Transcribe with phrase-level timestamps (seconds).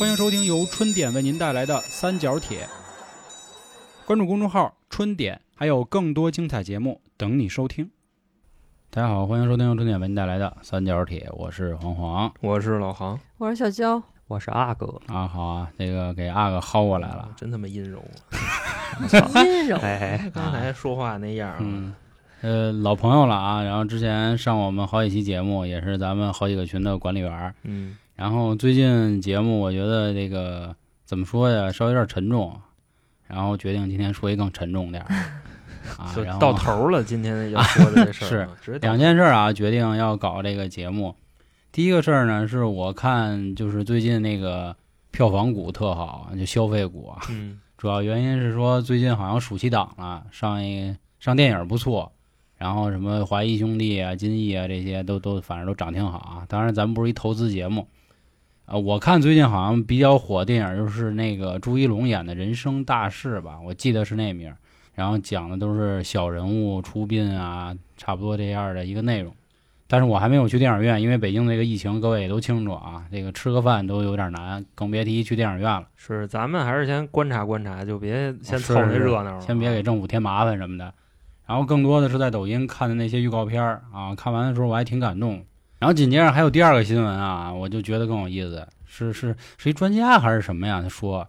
[0.00, 2.60] 欢迎收听由春点为您带来的《三角铁》，
[4.06, 7.90] 关注公众号“春点”，还有更多精彩节目等你收听。
[8.88, 15.28] 大家好，欢迎收听由春点为您带来的《三角铁》，我是黄黄我是老航，我是小娇，我是阿哥，啊。
[15.28, 17.28] 好啊，这个给阿哥薅过来了。
[17.36, 18.02] 真他妈阴柔。
[19.44, 21.94] 阴柔，哎，刚才说话那样儿，嗯，
[22.40, 23.62] 呃，老朋友了啊。
[23.62, 27.54] 然后之前上我们好几期节目，也是咱们好几个群的管理员儿。
[27.64, 30.76] 嗯，然后最近节目，我觉得这个
[31.06, 32.54] 怎么说呀，稍微有点沉重，
[33.26, 35.08] 然后决定今天说一更沉重点儿
[35.96, 36.12] 啊。
[36.14, 37.02] 就到头了。
[37.02, 41.16] 今天要 说的这事儿啊，直接到两件事儿啊，决定要搞这个节目。
[41.72, 44.76] 第一个事儿呢，是我看就是最近那个
[45.10, 47.22] 票房股特好，就消费股啊。
[47.30, 52.12] 嗯主要原因是说最近好像暑期档了，上一上电影不错，
[52.58, 56.44] 然后什么华谊兄弟啊、金翼啊这些都都反正都涨挺好啊。
[56.46, 57.88] 当然咱们不是一投资节目，
[58.70, 64.56] 啊，我看最近好像比较火电影就是那个朱一龙演的《人生大事》吧，我记得是那名儿，
[64.94, 69.34] 然后讲的都是小人物出殡啊，差不多这样的一个内容。
[69.88, 75.88] 但是我还没有去电影院，因为北京这个疫情，各位也都清楚啊，这个吃个饭都有点难，更别提去电影院了。
[75.96, 80.94] 是咱们还是先观察观察，就别先凑那热闹了，先别给政府添麻烦什么的。
[81.44, 85.44] 然后更多的是在抖音看的那些预告片儿啊，看完的时候我还挺感动。
[85.80, 90.80] 然后紧接着还有第二个新闻啊，我就觉得更有意思，是是是一专家还是什么呀？
[90.82, 91.26] 他说，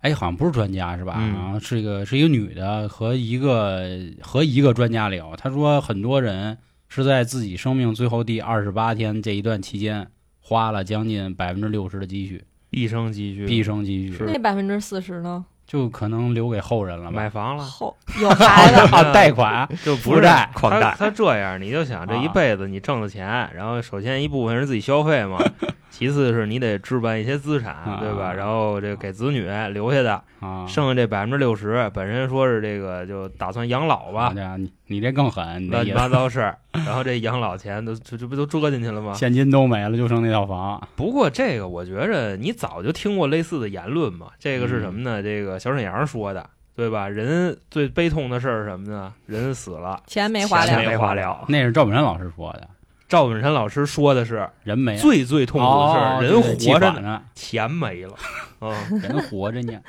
[0.00, 1.16] 哎，好像不是专家是吧？
[1.18, 3.88] 嗯好像是一个是一个女的和一个
[4.20, 6.58] 和一个专家聊，他说很多人
[6.88, 10.06] 是在自己生命最后第二十八天这一段期间，
[10.40, 15.44] 花了将近百分之六十的积蓄，毕生积蓄，毕生积蓄是，那百分之四十呢？
[15.68, 17.16] 就可能留给后人了吧。
[17.16, 17.28] 买？
[17.28, 19.68] 房了，后有孩子，啊， 贷款。
[19.84, 20.50] 就不是负债。
[20.80, 20.96] 贷。
[20.98, 25.38] 他这样，你就想这一啊辈子你挣的钱，然后首先一部分是自己消费嘛，
[25.98, 28.32] 其次是你得置办一些资产，啊对吧？
[28.32, 39.12] 然后这个给子女留下的，啊，剩下这百分之六十，本身说是这个就打算养老吧，对啊，你你这更狠，乱七八糟事儿，然后这养老钱都这这不都折进去了吗？
[39.14, 40.80] 现金都没了，就剩那套房。
[40.94, 44.28] 不过这个我觉着你早就听过类似的言论嘛。
[44.38, 45.20] 这个是什么嗯呢？
[45.20, 47.08] 这个小沈阳说的，对吧？
[47.08, 49.12] 人最悲痛的事儿是什么呢？
[49.26, 51.44] 人死了，钱没花了，钱没花了。
[51.48, 52.68] 那是赵本山老师说的，
[53.08, 58.14] 赵本山老师说的是人没了最最痛苦的事儿，哦人活着呢，钱没了。
[58.60, 58.70] 嗯，
[59.00, 59.80] 人活着呢。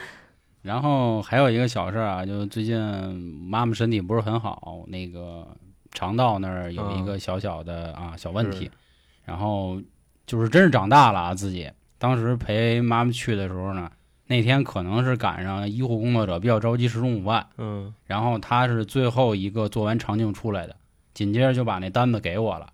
[0.62, 2.78] 然后还有一个小事儿啊，就最近
[3.48, 5.48] 妈妈身体不是很好，那个
[5.92, 8.70] 肠道那儿有一个小小的啊小问题，
[9.26, 9.82] 然后
[10.26, 11.70] 就是真是长大了啊自己。
[11.98, 13.90] 当时陪妈妈去的时候呢，
[14.28, 20.76] 那天可能是赶上医护工作者比较着急吃中午饭，嗯，然后他是最后一个做完肠镜出来的，
[21.14, 22.68] 紧接着就把那单子给我了，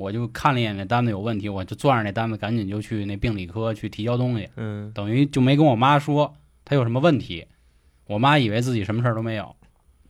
[0.00, 6.34] 我就看了一眼那单子有问题，我就攥着那单子赶紧就去那病理科去提交东西，嗯，等于就没跟我妈说
[6.64, 7.46] 他有什么问题，
[8.06, 9.54] 我妈以为自己什么事儿都没有，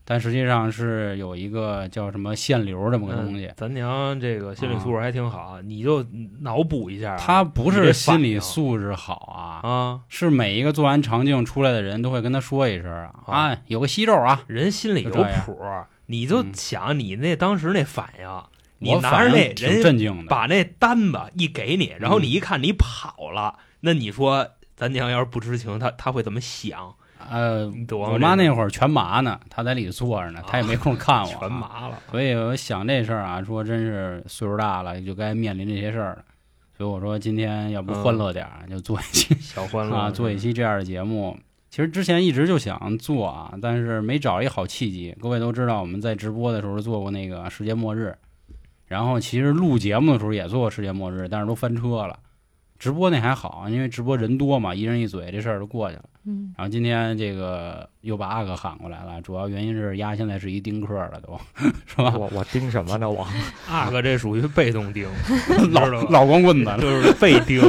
[0.04, 6.04] 但实际上是有一个叫什么腺瘤这么个东西，咱娘这个心理素质还挺好，你就
[6.40, 9.68] 脑补一下啊，他不是心理素质好啊。
[9.68, 12.90] 啊，是每一个做完肠镜出来的人都会跟他说一声
[13.26, 18.26] 啊，有个息肉啊，人心里有谱儿，你就嗯想你那当时那反应，
[18.80, 26.94] 你拿着那人把那单子一给你，然后嗯你一看你跑了，那你说咱娘要是不知情，他他会怎么想？
[27.30, 27.70] 呃？
[27.90, 31.52] 我妈那会儿全麻呢，她在里坐着呢，她也没空看我、啊全。
[31.52, 36.24] 麻了，所以我想这事儿啊，说真是岁数大了，就该面临这些事儿了。
[36.78, 41.38] 所以我说今天要不欢乐点儿，就做一期小欢乐啊，做一期这样的节目。
[41.68, 45.14] 其实之前一直就想做啊，但是没找一好契机。
[45.20, 48.16] 各位都知道，我们在直播的时候做过那个世界末日，
[48.90, 52.18] 然后其实录节目的时候也做过世界末日，但是都翻车了。
[52.76, 56.02] 直播那还好，因为直播人多嘛，一人一嘴，这事儿就过去了。
[56.26, 61.38] 嗯，然后今天这个又把阿哥喊过来了，主要原因是丫现在是一丁克了，都
[61.86, 62.12] 是吧？
[62.18, 63.08] 我我盯什么呢？
[63.08, 63.24] 我
[63.70, 65.06] 阿哥这属于被动盯，
[65.70, 67.62] 老老光棍子， 就是被盯？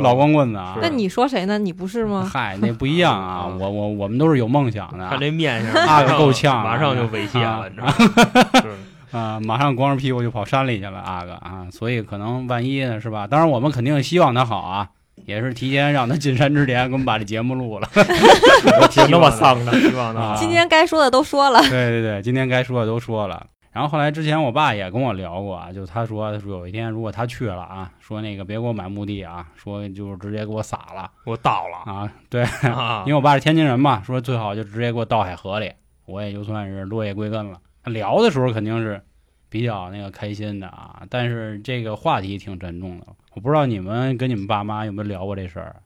[0.00, 0.76] 老光棍子啊！
[0.82, 1.56] 那你说谁呢？
[1.56, 2.28] 你不是吗？
[2.28, 3.44] 嗨，那不一样啊！
[3.48, 8.74] 嗯我我我们都是有梦想的看这面相，阿哥够呛啊马上就猥亵啊了，你知道吗？
[9.10, 9.40] 是啊！
[9.40, 11.66] 马上光着屁股就跑山里去了，阿哥啊！
[11.70, 13.26] 所以可能万一呢，是吧？
[13.26, 14.88] 当然我们肯定希望他好啊，
[15.24, 17.88] 也是提前让他进山之前给我们把这节目录了。
[17.94, 23.46] 我听那么丧的，希 望今天该说的都说了，对对对，今天该说的都说了。
[23.70, 35.70] 然后后来之前我爸也跟我聊过啊，就他说他说有一天如果他去了啊，说那个别给我买墓地啊，说就是直接给我撒了我倒了啊，对，啊因为我爸是天津人嘛，说最好就直接给我倒海河里，
[36.06, 37.58] 我也就算是落叶归根了。
[37.88, 39.00] 聊的时候肯定是
[39.48, 45.76] 比较那个开心的啊，但是这个话题挺沉重的，我不知道你们跟你们爸妈有没有聊过这事儿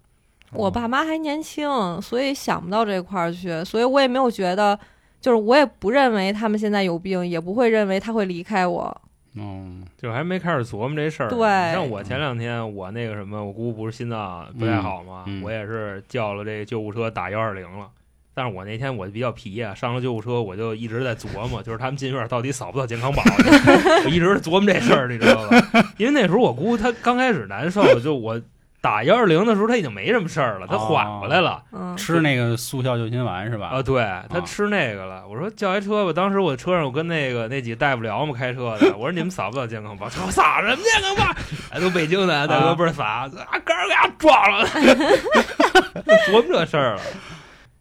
[0.53, 1.67] 我爸妈还年轻，
[2.03, 4.79] 所以想不到这块儿去，所以我也没有觉得，
[5.19, 9.01] 就是我也不认为他们现在有病，也不会认为他会离开我。
[9.35, 11.35] 嗯就还没开始琢磨这事儿呢。
[11.35, 17.89] 对像我前两天我那个什么，我姑不是心脏不太好嘛，嗯嗯我也是叫了这救护车打幺二零了。
[18.35, 23.23] 但是我那天我比较皮啊，上了救护车我就一直在琢磨，就是他们进院到底扫不扫健康宝，
[24.05, 25.85] 我一直琢磨这事儿，你知道吧？
[25.99, 28.41] 因为那时候我姑她刚开始难受，就我
[28.81, 31.63] 打幺二零的时候她已经没什么事儿了，她缓过来了。
[31.73, 33.67] 嗯，吃那个速效救心丸是吧？
[33.69, 35.23] 啊，对她吃那个了。
[35.29, 36.13] 我说叫一车吧。
[36.13, 38.97] 当时我车上我跟那个那几个大夫聊嘛，开车的。
[38.97, 40.09] 我说你们扫不扫健康宝？
[40.09, 41.33] 他说扫什么健康宝？
[41.71, 43.31] 哎，都北京的，大哥不是撒啊，
[43.65, 44.67] 杆儿给他撞了，
[46.27, 47.01] 琢磨这事儿了。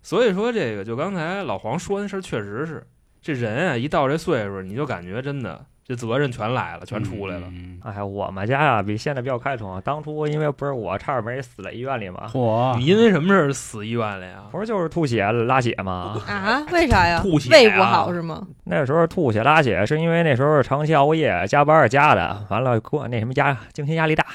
[0.01, 2.85] 所以说这个，就刚才老黄说那事儿，确实是
[3.21, 7.47] 这人啊，一到这岁数，你就感觉真的这责任全来了，全出来了。
[7.51, 9.81] 嗯哎，我们家啊比现在比较开通。
[9.83, 14.43] 当初因为不是我差点没死在医院里嘛，嚯你因为什么事儿死医院了呀？
[14.51, 16.21] 不是就是吐血拉血吗。
[16.27, 16.63] 啊？
[16.71, 17.19] 为啥呀？
[17.21, 18.47] 吐血啊胃不好是吗？
[18.65, 24.25] 那时候吐血拉血是因为那时候长期熬夜加班加的，完了过那什么压精神压力大。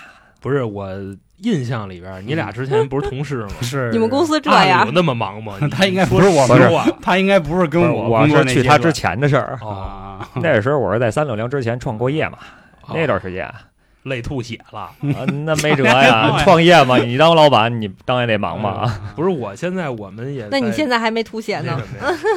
[0.47, 0.89] 不是我
[1.39, 3.49] 印象里边，你俩之前不是同事吗？
[3.63, 4.93] 是你们公司这啊样有？
[4.93, 5.55] 那么忙吗？
[5.73, 6.71] 他应该不是我们
[7.03, 9.59] 他应该不是跟我工作我是去他之前的事儿。
[9.61, 9.69] 哦，
[10.23, 12.39] 啊， 那时候我是在三六零之前创过业嘛，
[12.95, 13.53] 那段时间，
[14.07, 14.81] 累吐血了。
[14.81, 18.93] 啊那没辙呀， 创业嘛，你当老板，你当然得忙嘛。
[19.15, 21.81] 不是，我现在我们也那你现在还没吐血呢？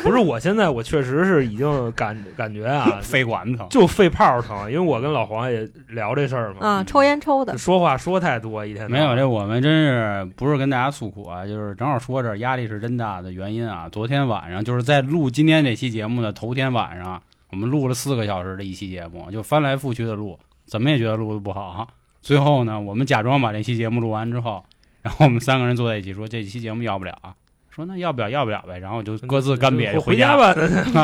[0.04, 3.68] 不是，我现在我确实是已经感感觉啊， 肺管疼。
[3.70, 13.88] 就肺泡疼，因为我跟老黄也聊这事儿嘛，啊，抽烟抽的，说话说太多，一天没有，这我们真是不是跟大家诉苦啊，就是正好说这压力是真大的原因啊。
[13.92, 17.22] 昨天晚上就是在录今天这期节目的头天晚上，
[17.52, 20.38] 我们录了四个小时的一期节目，就翻来覆去的录，
[20.70, 21.88] 怎么也觉得录的不好哈。
[22.22, 24.64] 最后呢，我们假装把这期节目录完之后，
[25.02, 27.34] 然后我们三个人坐在一起说这期节目要不了啊，
[27.70, 30.54] 说那要不了要不了呗，然后就各自干瘪就回家吧。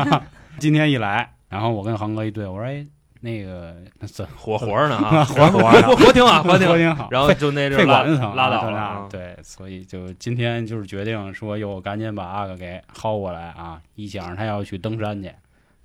[0.60, 2.86] 今天一来，然后我跟航哥一对，我说哎，
[3.22, 6.78] 那个那怎活活着呢啊，活活活活挺好，活挺好。
[6.78, 9.08] 挺好，然后就那阵管子疼，拉倒了啊。
[9.10, 13.82] 对，所以就今天就是决定说，又，赶紧把阿哥给薅过来啊！
[13.96, 15.34] 一想着他要去登山去，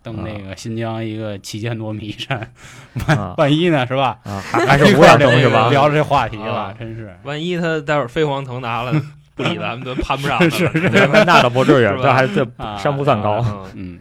[0.03, 2.53] 登那个新疆一个七千多米山，
[3.09, 4.19] 万万一呢是吧？
[4.25, 5.69] 啊，还还是 五点六是吧？
[5.71, 7.15] 聊着这话题了啊，真是。
[7.25, 8.93] 万一他待会儿飞黄腾达了，
[9.35, 10.51] 不理咱们都攀不上他了。
[10.51, 10.89] 是是
[11.25, 13.45] 那倒不至于这还这啊山不算高。
[13.47, 13.99] 嗯嗯，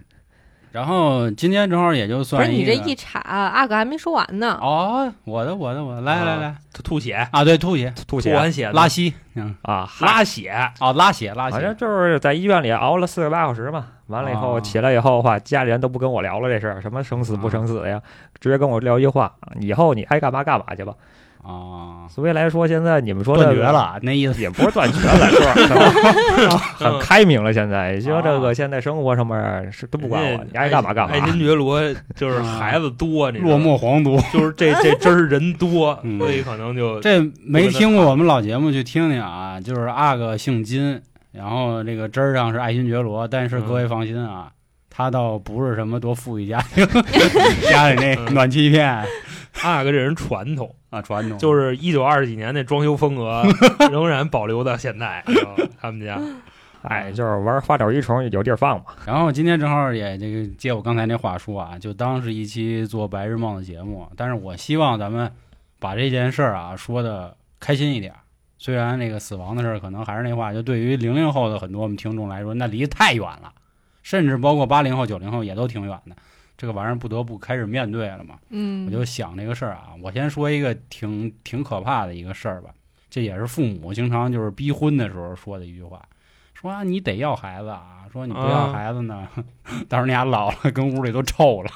[0.72, 4.58] 然后今天正好也就算不是你这一查，阿哥还没说完呢。
[4.62, 6.56] 哦，我的我的我的，来来来。
[6.72, 8.32] 他吐血，啊，对，吐血、吐血。
[8.32, 11.52] 吐完血拉稀，嗯，啊，拉血，啊，拉血拉血。
[11.54, 13.88] 反正血，就是在医院里熬了四十八小时嘛。
[14.08, 14.62] 完了以后哦。
[14.62, 18.02] 起来以后的话，家里人都不跟我聊了这事儿，什么生死不生死的呀，
[18.40, 20.94] 直接跟我聊一句话：以后你爱干嘛干嘛去吧。
[21.42, 25.74] 啊，所以来说，现在你们说断绝了， 那意思也不是断绝了，是
[26.50, 26.58] 吧？
[26.78, 31.22] 很开明了，现在就这啊个现在生活上面是都不管我，你爱干嘛干嘛爱。
[31.22, 31.82] 新觉罗
[32.16, 34.18] 就是孩子多，你落寞皇都。
[34.34, 39.60] 就是这这真儿人多，嗯所以可能就这没听过我们老节目，去听听啊。
[39.62, 41.02] 就是阿哥姓金，
[41.32, 44.50] 然后这个真儿上是爱新觉罗，但是各位放心啊，
[44.90, 46.86] 他倒不是什么多富裕家庭，
[47.70, 49.04] 家里那暖气片
[49.64, 53.44] 阿哥这人传统，啊，传统就是一九二几年那装修风格
[53.92, 55.24] 仍然保留到现在，
[55.80, 56.20] 他们家
[56.82, 58.86] 哎，就是玩花鸟鱼虫有地儿放嘛。
[59.06, 64.10] 然后今天正好也这个接我刚才那话说啊，就当是一期做白日梦的节目。
[64.16, 65.30] 但是我希望咱们
[65.78, 68.14] 把这件事儿啊说的开心一点。
[68.58, 73.52] 虽然那个死亡的事儿，可能还是那话，就对于零零后的很多我们听众来说，那离太远了，
[74.04, 76.16] 甚至包括八零后、九零后也都挺远的。
[76.60, 78.38] 这个玩意儿不得不开始面对了嘛。
[78.50, 82.70] 嗯，我就想这个事儿啊，我先说一个挺挺可怕的一个事儿吧。
[83.10, 86.02] 这也是父母经常就是逼婚的时候说的一句话，
[86.54, 89.26] 说啊你得要孩子啊，说你不要啊孩子呢，
[89.88, 91.72] 到时候你俩老了跟屋里都臭了，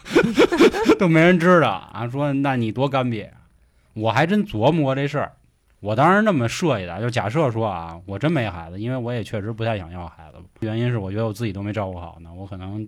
[1.00, 2.06] 都没人知道啊。
[2.10, 3.38] 说那你多干瘪啊，
[3.94, 5.32] 我还真琢磨过这事儿。
[5.80, 10.38] 我当时那么设计的，就假设说啊，我真没孩子，因为我也确实不太想要孩子。
[10.60, 12.88] 原因是我觉得我自己都没照顾好呢，我可能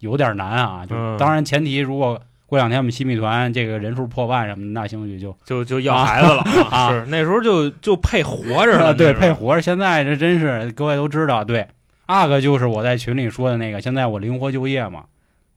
[0.00, 0.84] 有点难啊。
[0.84, 9.62] 就嗯当然前提如果过两天我们新密团这个人数破万什么的，那兴许就就就要孩子了 啊是那时候就就配活着了，啊，对，配活着。
[9.62, 11.64] 现在这真是各位都知道，对，
[12.06, 15.04] 阿哥就是我在群里说的那个，现在我灵活就业嘛，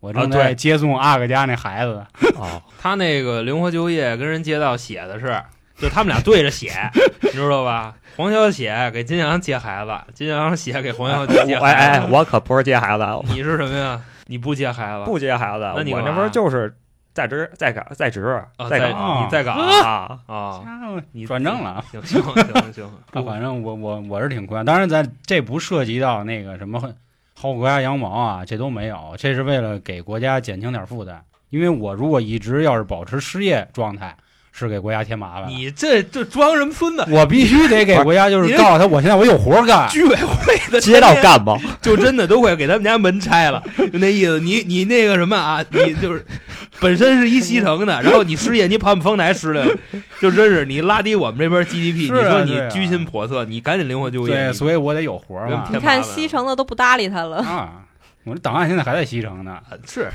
[0.02, 2.06] 我正啊在接送阿哥家那孩子。
[2.38, 5.42] 哦，他那个灵活就业跟人接到写的是，
[5.78, 6.72] 就他们俩对着写，
[7.24, 7.96] 你知道吧？
[8.16, 12.08] 黄小写给金阳接孩子，金阳写给黄小接哎哎，孩子。
[12.12, 14.00] 我可不是接孩子，你是什么呀？
[14.28, 15.06] 你不接孩子？
[15.06, 15.74] 不接孩子。
[15.76, 16.76] 那你我那不是就是
[17.14, 18.24] 在职在岗在职
[18.58, 21.84] 啊，在在岗你在岗啊，啊，家伙你转正了。
[21.92, 26.80] 行行行行， 啊，反正我我我是挺宽，当然咱这不涉及到那个什么
[27.40, 31.24] 薅国家羊毛啊， 这都没有，这是为了给国家减轻点负担。
[31.50, 34.18] 因为我如果一直要是保持失业状态，
[34.56, 35.50] 是给国家添麻烦。
[35.50, 37.04] 你这这装什么孙子？
[37.10, 39.90] 我必须得给国家，就是告诉他，我现在我有活干。
[39.90, 44.40] 居委会的街道干部 就真的都快给他们家门拆了，就那意思。
[44.40, 46.24] 你你那个什么啊，你就是
[46.80, 49.76] 本身是一西城的， 然后你失业，你跑我们丰台失来了，
[50.22, 54.36] 就真是你拉低我们这边 GDP，、啊你说你居心叵测，你赶紧灵活就业。
[54.36, 55.68] 对，所以我得有活嘛。
[55.74, 57.38] 你看西城的都不搭理他了。
[57.38, 57.70] 啊，
[58.24, 59.54] 我这档案现在还在西城呢。
[59.54, 60.12] 啊是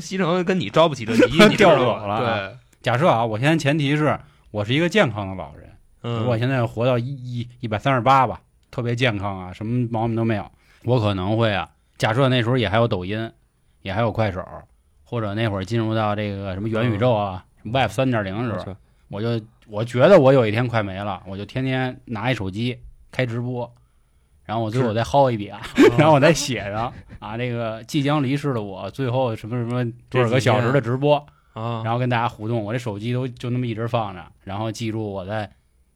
[0.00, 4.18] 西城跟你招不起这急， 你知调走了对，假设啊，我现在前提是
[4.50, 5.70] 我是一个健康的老人，
[6.02, 10.50] 嗯，我现在活到一一一百三十八吧，特别健康啊，什么毛病都没有。
[10.84, 13.30] 我可能会啊，假设那时候也还有抖音，
[13.82, 14.44] 也还有快手，
[15.04, 18.76] 或者那会儿进入到这个什么元宇宙啊、什么 Web 三点零的时候，
[19.08, 22.80] 我就我觉得我有一天快没了，我就天天拿一手机
[23.12, 23.72] 开直播，
[24.44, 25.60] 然后我最后再薅一笔啊，
[25.96, 26.92] 然后我再写上。
[27.20, 32.62] 啊，这个即将离世的我，最后什么什么多少个小时的直播，啊，然后跟大家互动。
[32.62, 35.50] 我这手机都就那么一直放着，然后记住我在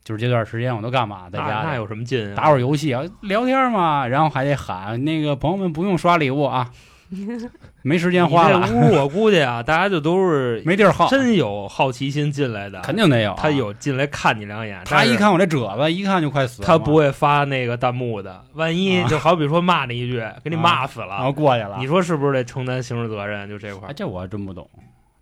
[0.04, 2.34] 就是这段时间我都干嘛，在家那有什么劲啊？
[2.36, 6.70] 打会儿游戏啊，聊天嘛，然后还得喊那个朋友们不用刷礼物啊，
[7.82, 13.38] 没时间花了，这屋我估计啊，大家就都是 没地儿耗，真有好奇心进来的，肯定得有啊。
[13.38, 21.76] 他有进来看你两眼，他一看我这褶子，一看就快死了，他不会发那个弹幕的，万一啊就好比说骂你一句， 给你骂死了然后了，过去了。
[21.78, 23.48] 你说是不是得承担刑事责任？
[23.48, 24.68] 就这块这我还真不懂。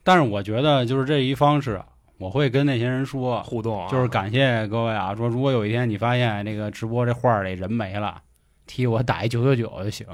[0.04, 1.87] 但是我觉得就是这一方式啊，
[2.18, 8.20] 我会跟那些人说，互动啊，就是感谢各位啊，说如果有一天你发现那个直播这画儿里人没了，
[8.66, 10.06] 替我打一九九九就行，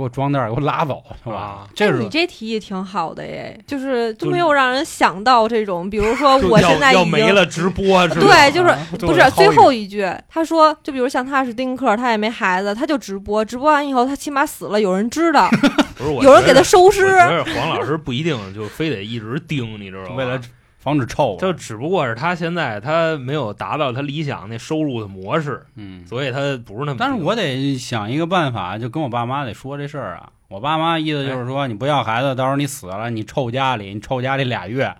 [0.00, 1.36] 给我装袋儿给我拉走，是吧？
[1.36, 8.20] 啊这是你这提议挺好的耶，就是就都没有让人想到这种，比如说我现在已经要没了直播是吧？
[8.20, 15.50] 对，就是啊不是最后一句，他说，就比如像他是丁克，他也没孩子，他就直播，直播完以后他起码死了，有人知道，
[15.96, 17.04] 不是有人给他收尸。
[17.04, 20.16] 得我觉得黄老师不一定就非得一直盯，你知道吗？
[20.16, 20.40] 为了
[20.80, 26.04] 防止臭啊，就只不过是他现在他没有达到他理想那收入的模式，嗯。
[26.06, 26.96] 所以他不是那么。
[26.98, 30.30] 但是我得想一个办法，就跟我爸妈得说这事儿啊。
[30.48, 34.92] 我爸妈意思就是说，你不要孩子，到时候你死了，你臭家里，你臭家里俩月，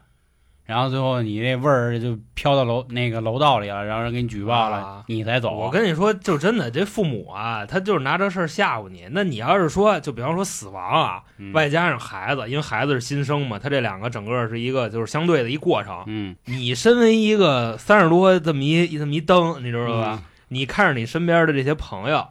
[0.70, 5.50] 然后最后你那味儿就飘到楼那个楼道里了，然后人给你举报了，啊你才走。
[5.52, 9.08] 我跟你说，就真的这父母啊，他就是拿这事儿吓唬你。
[9.10, 16.04] 那你要是说，就比方说死亡啊，嗯外加上孩子，因为孩子是新生嘛，他这两个整个是一个就是相对的一过程。
[16.06, 20.18] 嗯，你身为一个三十多这么一这么一灯，你知道吧？
[20.22, 22.26] 嗯你看着你身边的这些朋友，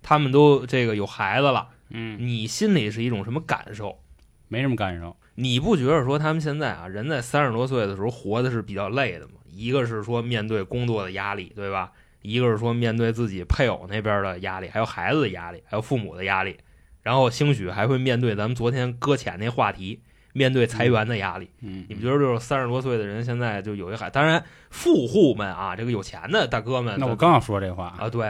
[0.00, 3.98] 他们都这个有孩子了，嗯，你心里是一种什么感受？
[4.46, 5.16] 没什么感受。
[5.36, 9.34] 你不觉得说他们现在啊，人在三十多岁的时候活的是比较累的吗？
[9.50, 11.92] 一个是说面对工作的压力，对吧？
[12.22, 16.56] 一个是说面对自己配偶那边的压力，还有孩子的压力，还有父母的压力，
[17.02, 20.00] 然后兴许还会面对咱们昨天搁浅那话题，
[20.32, 21.50] 面对裁员的压力。
[21.60, 28.26] 嗯，你不觉得就是三十多岁的人现在就有一孩，当然富户们啊，这个有钱的大哥们，那我刚要说这话啊，对，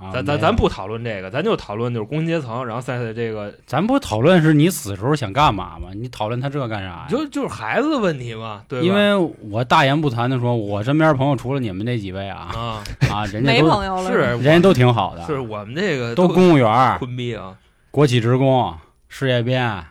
[0.00, 5.88] 啊咱咱咱不讨论这个，咱就讨论就是工薪阶层，然后赛赛这个咱不讨论是你死时候想干嘛吗？
[5.94, 7.06] 你讨论他这干啥呀？
[7.08, 8.86] 就就是孩子的问题嘛，对吧？
[8.86, 9.14] 因为
[9.50, 17.56] 我大言不惭的说，我身边朋友除了你们这几位啊啊，啊，人家没都朋友了，是人家都挺好的，是我们这个都公务员、坤逼啊，
[17.90, 18.72] 国企职工、
[19.08, 19.84] 事业编，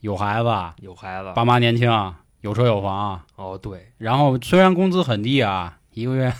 [0.00, 0.48] 有孩子，
[0.80, 1.88] 有孩子爸妈年轻，
[2.40, 6.32] 有车有房，哦，对，然后虽然工资很低啊，一个月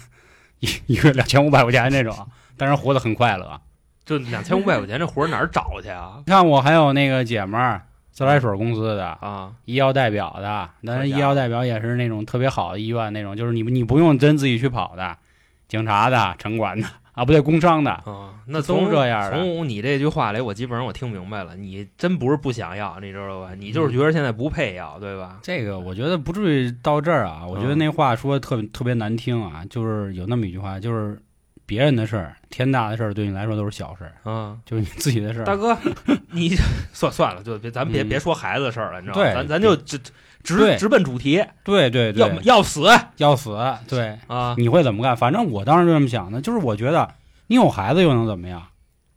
[0.59, 2.14] 一一个月两千五百块钱那种，
[2.56, 3.61] 但是活得很快乐。
[4.04, 6.23] 就两千五百块钱这活儿哪儿找去啊？
[6.26, 15.16] 你看我还有那个姐们儿，自来水公司的啊，医药代表的，但是医药代表也是那种特别好的医院那种，就是你你不用真自己去跑的，
[15.68, 23.50] 警察的、城管的啊，不对，工商的，啊，那都从这样的从你这句话里，我基本上我听明白了，你真不是不想要，你知道吧？
[23.56, 25.38] 你就是觉得现在不配要，对吧？
[25.42, 31.23] 这个我觉得不至于到这儿啊，我觉得那话说的特别特别难听啊，就是有那么一句话，就是
[31.73, 35.45] 别人的事儿，天大的事儿对你来说都是小事儿，啊，就是你自己的事儿。
[35.45, 35.75] 大哥，
[36.33, 36.50] 你
[36.93, 39.33] 算算了，就别咱别嗯别说孩子的事儿了，你知道吗？
[39.33, 39.99] 咱咱就直
[40.43, 42.83] 直直奔主题，对对要对，要要死
[43.17, 43.57] 要死，
[43.88, 44.55] 对，啊！
[44.59, 45.17] 你会怎么干？
[45.17, 47.09] 反正我当时就这么想的，就是我觉得
[47.47, 48.62] 你有孩子又能怎么样？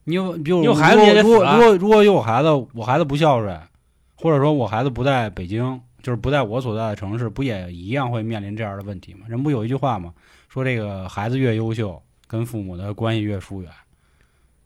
[0.06, 3.60] 你有，比如你有孩子如果如果如果有我孩子，我孩子不孝顺，
[4.16, 9.26] 或者说我孩子不在北京，就是不在我所在的城市，不也一样会面临这样的问题吗？
[9.28, 10.14] 人不有一句话吗？
[10.48, 12.02] 说这个孩子越优秀，
[12.36, 13.72] 跟父母的关系越疏远。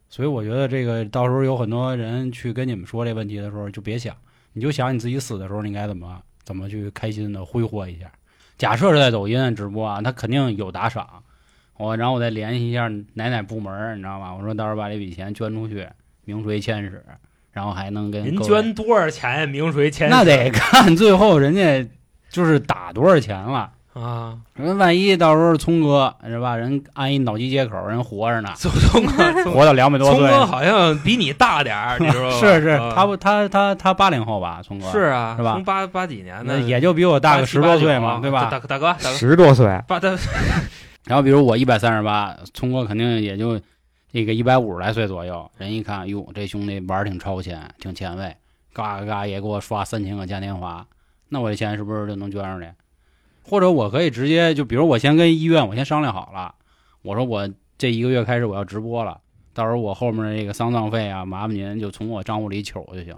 [0.10, 4.16] 所以我觉得这个到时候有很多人去跟你们说这问题的时候，就别想，
[4.54, 8.12] 你就想你自己死的时候你该怎么怎么去开心的挥霍一下。
[8.58, 11.08] 假设是在抖音直播啊，他肯定有打赏，
[11.78, 14.34] 我然后我再联系一下哪哪部门，你知道吧？
[14.34, 15.88] 我说到时候把这笔钱捐出去，
[16.26, 17.06] 名垂千史，
[17.52, 19.46] 然后还能跟您捐多少钱呀？
[19.46, 21.88] 名垂千史那得看最后人家
[22.30, 23.72] 就是打多少钱了。
[24.00, 24.38] 啊！
[24.54, 26.56] 人万一到时候聪哥是吧？
[26.56, 30.20] 人安一脑机接口，人活着呢， 聪聪哥，活到两百多岁。
[30.20, 32.32] 聪哥好像比你大点儿， 你知道吧？
[32.40, 34.62] 是是，啊他不他他他八零后吧？
[34.64, 38.46] 聪哥是啊，是吧从八八几年那的，也就比我大个十多岁嘛，对吧？
[38.46, 40.10] 大大哥，大哥，十多岁，八大
[41.06, 43.60] 然后比如我一百三十八，聪哥肯定也就
[44.12, 45.50] 这个一百五十来岁左右。
[45.58, 48.36] 人一看，哟，这兄弟玩儿挺超前，挺前卫，
[48.74, 50.86] 嘎嘎嘎也给我刷三千个嘉年华，
[51.30, 52.70] 那我这钱是不是就能捐出去？
[53.50, 56.54] 或者我可以直接就比如我先跟医院我先商量好了，
[57.02, 59.20] 我说我这一个月开始我要直播了，
[59.54, 63.16] 到时候我后面的这个丧葬费啊，麻烦您就从我账户里取就行。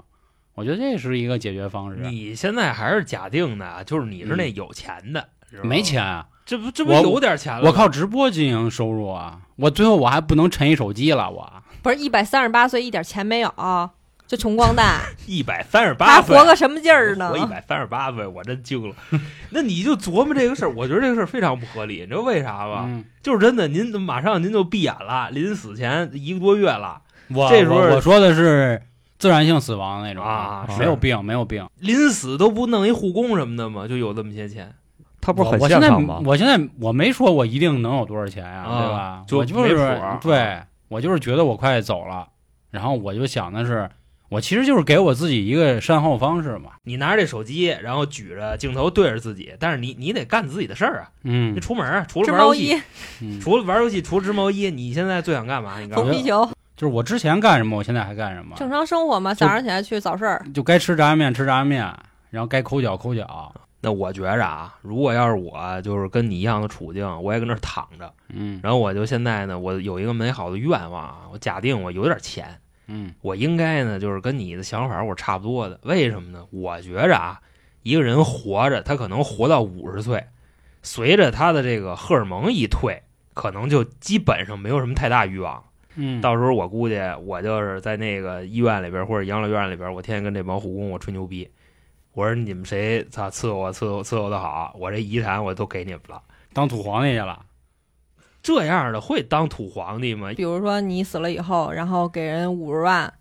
[0.54, 1.98] 我觉得这是一个解决方式。
[2.02, 5.28] 你现在还是假定的，就是你是那有钱的，
[5.64, 7.68] 没，钱啊，这不这不我有点钱了吗？
[7.70, 11.52] 我靠直播经营收入啊，我最后我还不能沉一手机了，我。
[11.82, 13.50] 不是一百三十八岁一点钱没有，
[14.32, 17.38] 就穷光蛋， 一百三十八还，活个什么劲儿呢活？
[17.38, 18.96] 一百三十八岁，我真惊了。
[19.52, 22.86] 那你就琢磨这个事儿，我觉得这个事儿非常不合理，你知道为啥吧？
[22.86, 28.82] 嗯，就是真的，您马上您就闭眼了，临死前一个多月了，我这时候我我说的是
[29.20, 31.68] 自然性死亡那种啊没有病，没有病。
[31.80, 33.86] 临死都不弄一护工什么的吗？
[33.86, 34.74] 就有这么些钱，
[35.20, 36.22] 他不是很我我现在健康吗？
[36.24, 39.24] 我现在我没说我一定能有多少钱呀、啊对吧？
[39.28, 40.58] 就我就是对
[40.88, 42.26] 我就是觉得我快走了，
[42.70, 43.90] 然后我就想的是，
[44.32, 46.72] 我其实就是给我自己一个善后方式嘛。
[46.84, 51.12] 你拿着这手机，然后举着镜头对着自己，但是你你得干自己的事儿啊！
[51.26, 52.82] 嗯你出门啊，除了玩游戏
[53.42, 55.82] 除了玩游戏，除了织毛衣，你现在最想干嘛？
[55.82, 59.34] 你告诉我缝皮球，就是我之前干什么，我现在还干什么，正常生活嘛。
[59.34, 61.94] 早上起来去早市儿，就该吃炸酱面吃炸酱面，
[62.30, 63.54] 然后该抠脚抠脚。
[63.84, 72.46] 那我觉着啊，如果要是我就是跟你一样的处境，我也跟那儿躺着，嗯然后我就现在呢，我有一个美好的愿望啊，我假定我有点钱，
[72.94, 75.80] 嗯我应该呢就是跟你的想法我差不多的。
[75.84, 76.46] 为什么呢？
[76.52, 77.42] 我觉着啊，
[77.84, 80.26] 一个人活着，他可能活到五十岁，
[80.84, 83.02] 随着他的这个荷尔蒙一退，
[83.34, 85.64] 可能就基本上没有什么太大欲望。
[85.96, 91.50] 嗯，到时候我估计我就是在那个医院里边或者养老院里边，我天天跟这帮护工我吹牛逼，
[92.14, 96.22] 我说你们谁操伺候我伺候伺候的好，我这遗产我都给你们了。
[96.54, 97.46] 当土皇帝去了。
[98.44, 100.32] 这样的会当土皇帝吗？
[100.36, 103.14] 比如说你死了以后，然后给人五十万，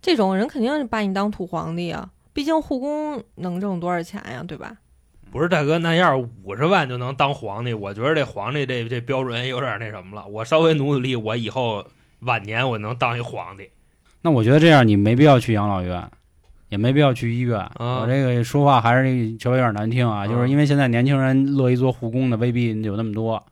[0.00, 2.10] 这种人肯定是把你当土皇帝啊。
[2.32, 4.76] 毕竟护工能挣多少钱呀，对吧？
[5.30, 10.26] 不是大哥，那要是五十万就能当皇帝，我觉得这皇帝这这标准有点那什么了。
[10.26, 11.84] 我稍微努努力，我以后
[12.20, 13.68] 晚年我能当一皇帝。
[14.22, 16.08] 那我觉得这样你没必要去养老院，
[16.68, 17.58] 也没必要去医院。
[17.58, 23.44] 啊我这个说话还是稍微有点难听啊，啊就是因为现在年轻人乐意做护工的未必有那么多。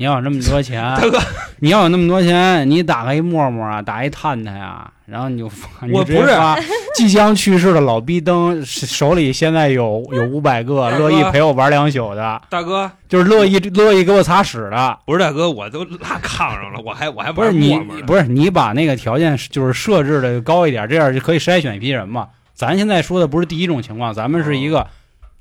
[0.00, 1.18] 你要有那么多钱，大哥，
[1.58, 6.58] 你要有那么多钱，你打开一陌陌啊，打一探探呀，然后你就发，你我不是发
[6.96, 14.98] 即将去世的老逼灯，手里现在有有五百个，乐意陪我玩两宿的，大哥就是乐意乐意给我擦屎的。
[15.04, 22.26] 不是大哥，我都拉炕上了，我还我还 不是你不是你把那个条件就是设置的高一点，这样就可以筛选一批人嘛。
[22.54, 24.86] 咱现在说的不是第一种情况，咱们是一个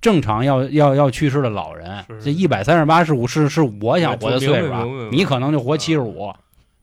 [0.01, 6.33] 正常要要要去世的老人这一百三十八是五是是我想活的岁数你可能就活七十五，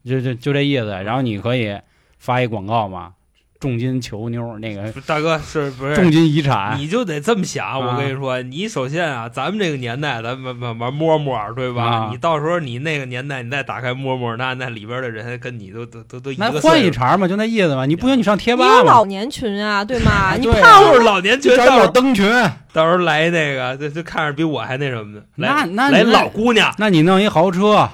[0.05, 0.87] 就就就这意思。
[0.87, 1.79] 然后你可以
[2.18, 3.14] 发一广告嘛，
[3.59, 5.95] 重金求妞那个大哥是不是？
[5.95, 7.79] 重金遗产，你就得这么想，啊。
[7.79, 11.85] 我跟你说，你首先啊，咱们这个年代，咱们玩玩摸摸，对吧？
[11.85, 12.09] 啊。
[12.12, 17.87] 你到时候你那个年代，你再打开摸摸，那那里边的人跟你都都都都一那换一茬嘛，就那意思嘛。
[17.87, 20.35] 你不行，你上贴你有吧嘛，老年群啊，对吗？
[20.35, 20.62] 你对啊。
[20.62, 22.31] 胖就是老年群，到时候老灯群，
[22.73, 27.88] 到时候来那个，就就看着比我还那什么的，来来那那那老姑娘，那你弄一豪车，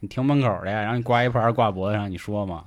[0.00, 2.62] 你停门口的呀，然后你挂一牌挂脖子上，你说嘛？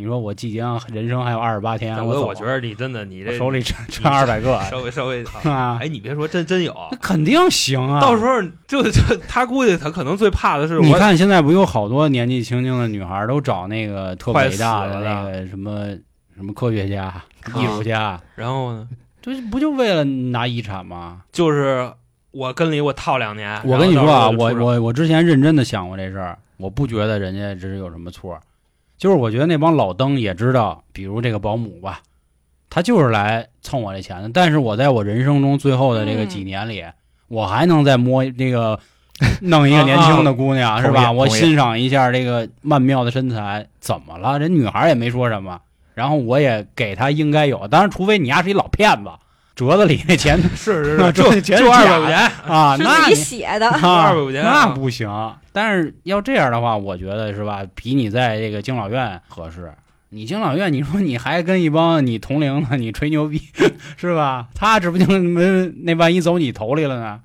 [0.00, 6.74] 你说我即将人生还有二十八天，我我觉得你真的你这手里抻抻二百个稍微稍微， 啊啊，哎，你别说，真真有。
[6.90, 8.00] 那肯定行啊。
[8.00, 15.88] 到时候就就他估计他可能最怕的是你看现在不有好多年纪轻轻的女孩都找那个特快伟大的那个什么
[16.34, 17.22] 什么科学家、
[17.56, 18.88] 艺术家，然后呢，
[19.20, 21.20] 这不就为了拿遗产吗？
[21.30, 21.92] 就是
[22.30, 23.60] 我跟里我套两年。
[23.66, 28.40] 我跟你说啊，我我我之前认真的想过这事儿，我不觉得人家这是有什么错儿，
[29.00, 32.02] 就是我觉得那帮老登也知道，比如这个保姆吧，
[32.68, 34.28] 他就是来蹭我这钱的。
[34.28, 36.84] 但是我在我人生中最后的这个嗯几年里，
[37.28, 38.78] 我还能再摸这个
[39.40, 41.10] 弄一个年轻的姑娘，啊是吧？
[41.10, 44.38] 我欣赏一下这个曼妙的身材，怎么了？
[44.38, 45.58] 人女孩也没说什么，
[45.94, 49.10] 然后我也给她应该有，当然除非你丫是一老骗子。
[49.54, 53.68] 折子里那钱是是是， 就就 二百块钱，啊，是那你自己写的。
[53.68, 55.08] 啊200块钱那啊不行。
[55.52, 59.72] 但是要这样的话，我觉得是吧，比你在这个敬老院合适。
[60.12, 63.40] 你敬老院，你说你还跟一帮你同龄的你吹牛逼，
[63.96, 64.46] 是吧？
[64.54, 67.20] 他指不定那那万一走你头里了呢，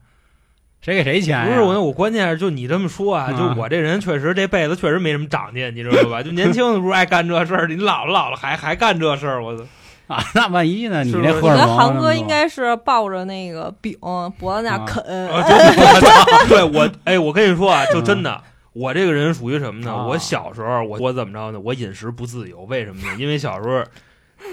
[0.81, 1.45] 谁给谁钱呀？
[1.47, 6.21] 不是我，我关键是就你这么说啊，啊就我这人确实这辈子确实没什么长进，你知道吧？
[6.21, 9.63] 就年轻的时候爱干这事儿，你老了老了还还干这事儿，我操！
[10.13, 11.03] 啊，那万一呢？
[11.03, 13.97] 你是不是这荷尔我觉得蒙那么多航哥应该是抱着那个饼
[14.37, 15.03] 脖子那啃，
[16.47, 18.41] 对我，哎，我跟你说啊，就真的。
[18.73, 19.91] 我这个人属于什么呢？
[19.91, 21.59] 啊我小时候，我我怎么着呢？
[21.63, 23.15] 我饮食不自由，为什么呢？
[23.17, 23.81] 因为小时候，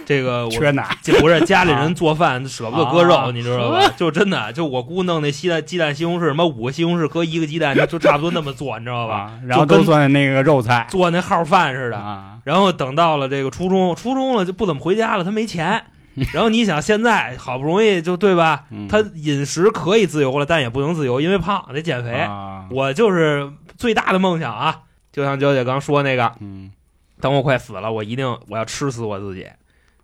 [0.06, 3.92] 这个我缺奶这不是家里人做饭舍不得搁肉，啊你知道吧？
[3.96, 9.14] 就真的，就我姑弄那西蛋鸡蛋西红柿，什么五个西红柿搁一个鸡蛋，就差不多那么做，你知道吧？
[9.14, 12.31] 啊，然后跟都算那个肉菜做那号饭似的。
[12.42, 15.84] 啊，然后等到了这个初中，初中了就不怎么回家了，他没钱。
[16.34, 18.66] 然后你想，现在好不容易就对吧？
[18.70, 22.12] 嗯他饮食可以自由了，但也不能自由，因为胖得减肥。
[22.12, 26.70] 啊，我就是最大的梦想啊，就像娇姐刚说那个，嗯
[27.18, 29.46] 等我快死了，我一定我要吃死我自己，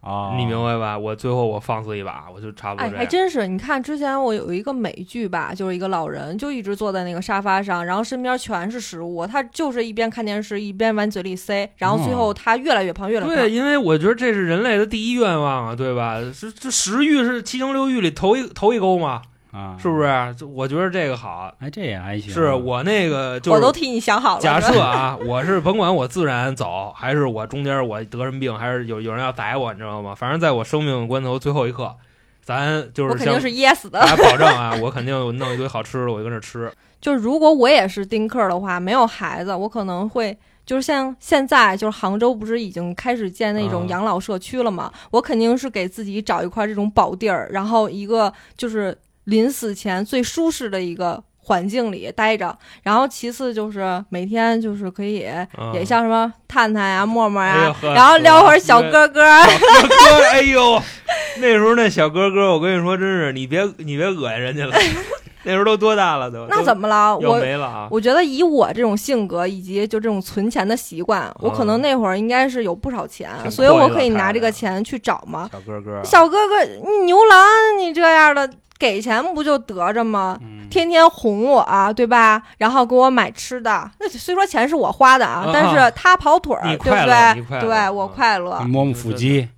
[0.01, 0.97] 啊，你明白吧？
[0.97, 2.99] 我最后我放肆一把，我就差不多哎。
[2.99, 3.49] 还真是。
[3.49, 13.45] 你看之前我有一个美剧吧，就是一个老人就一直坐在那个沙发上，然后身边全是食物，他就是一边看电视一边往嘴里塞，然后最后他越来越胖，越来越胖。
[13.45, 16.21] 对，因为我觉得这是人类的第一愿望啊，对吧？
[16.39, 20.35] 这这食欲是七情六欲里头一头一勾嘛，啊，是不是？
[20.37, 21.53] 就我觉得这个好。
[21.59, 22.31] 哎，这也还行。
[22.33, 24.41] 是我那个就是我都替你想好了。
[24.43, 30.15] 假设啊，我是甭管我自然走，还是我中间我得什么病，还是有有人要宰我，你知道吗？
[30.15, 31.95] 反正在我生命关头最后一刻，
[32.43, 34.01] 咱就是我肯定是噎死的。
[34.01, 36.71] 我保证啊， 我肯定弄一堆好吃的，我就跟着吃。
[37.01, 44.93] 就是如果我也是丁克的话，没有孩子，我可能会就是像现在，就是杭州不是已经开始建那种啊养老社区了吗？
[45.13, 48.97] 我肯定是给自己找一块这种宝地儿，然后一个就是
[49.29, 51.23] 临死前最舒适的一个。
[51.41, 55.25] 环境里待着，然后其次就是每天就是可以
[55.57, 60.79] 嗯也像什么探探呀、陌陌呀然后撩会儿小哥哥，小哥哥，哎呦，
[61.41, 64.77] 那时候那小哥哥，我跟你说，真是你别你别恶心人家了，
[65.45, 66.47] 那时候都多大了都？
[66.51, 67.17] 那怎么了？
[67.17, 67.89] 我没了啊？
[67.91, 75.49] 我觉得以我这种性格以及就这种存钱的习惯，我可能那会儿应该是有不少钱，所以我可以拿这个钱去找嘛。
[75.51, 80.39] 小哥哥，小哥哥，你牛郎，你这样的给钱不就得着吗？
[80.43, 82.43] 嗯天天哄我、啊对吧？
[82.59, 87.61] 然后给我买吃的，那虽说钱是我花的啊，啊但是他跑腿儿，对不对？
[87.61, 89.49] 对我啊快乐摸摸腹肌，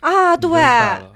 [0.00, 0.50] 啊，对。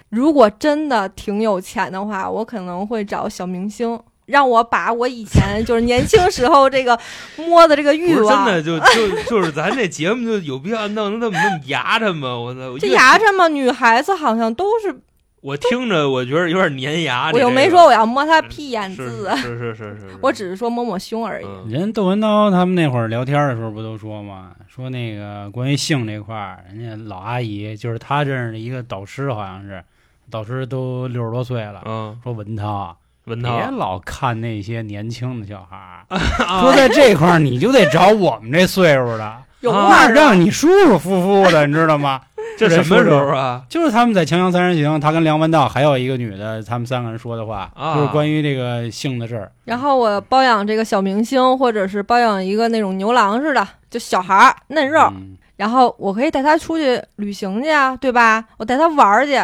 [0.09, 6.99] 如果真的挺有钱的话，我可能会找小明星，让我把我以前就是年轻时候这个
[7.37, 12.37] 摸的这个欲望真，的就就 就是咱这节目就有必要弄得那么那么牙碜吗？
[12.37, 12.79] 我操！
[12.79, 15.01] 这牙碜吗，女孩子好像都是，
[15.41, 17.31] 我听着我觉得有点粘牙。
[17.35, 21.47] 我又没说我要摸他屁眼子，是是是是是， 我只是说摸摸胸而已。
[21.47, 21.67] 嗯。
[21.69, 24.53] 人窦文涛他们那会儿聊天的时候不都说吗？
[24.69, 29.83] 说那个关于性这块儿，人家老阿姨就是他认识的一个导师，好像是
[30.31, 32.97] 导师都六十多岁了，嗯，说文涛。
[33.25, 33.57] 文涛。
[33.57, 42.21] 别老看那些年轻的小孩儿，啊 说在这块儿你就得找我们这岁数的，有味儿让你舒舒服服的，你知道吗？
[42.69, 43.63] 这什么时候啊？
[43.69, 49.51] 就是他们在《锵锵三人行》，他跟梁文道还有一个女的，他们三个人说的话，啊就是关于这个性的事儿。
[49.65, 58.43] 然后我包养这个小明星，或者是包养一个那种牛郎似的，就小孩儿嫩肉，嗯然后我可以带他出去旅行去啊，对吧？
[58.57, 59.39] 我带他玩儿去，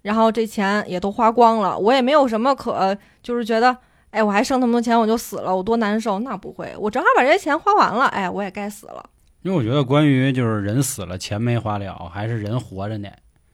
[0.00, 3.76] 然后这钱也都花光了，我也没有什么可就是觉得，
[4.10, 6.20] 哎，我还剩那么多钱我就死了，我多难受。
[6.20, 9.04] 那不会，我正好把这些钱花完了，哎，我也该死了。
[9.42, 13.08] 因为我觉得关于就是人死了钱没花了，还是人活着呢？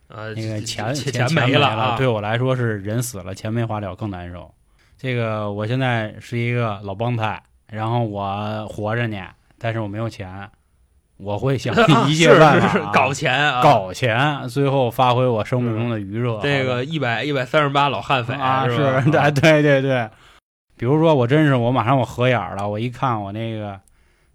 [0.09, 4.53] 呃，那个钱钱钱没了啊，对我来说是人死了钱没花了更难受。
[4.97, 9.19] 这个我现在是一个老帮派，然后我活着呢，
[9.59, 10.49] 但是我没有钱，
[11.17, 16.41] 我会想啊 一切办是是法是搞钱啊，搞钱，最后发挥我生命中的余热。
[16.43, 18.77] 这个一百一百三十八老悍匪啊，是
[19.11, 20.09] 对对对对。
[20.77, 23.79] 比如说，我真是我马上我合眼儿了，我一看我那个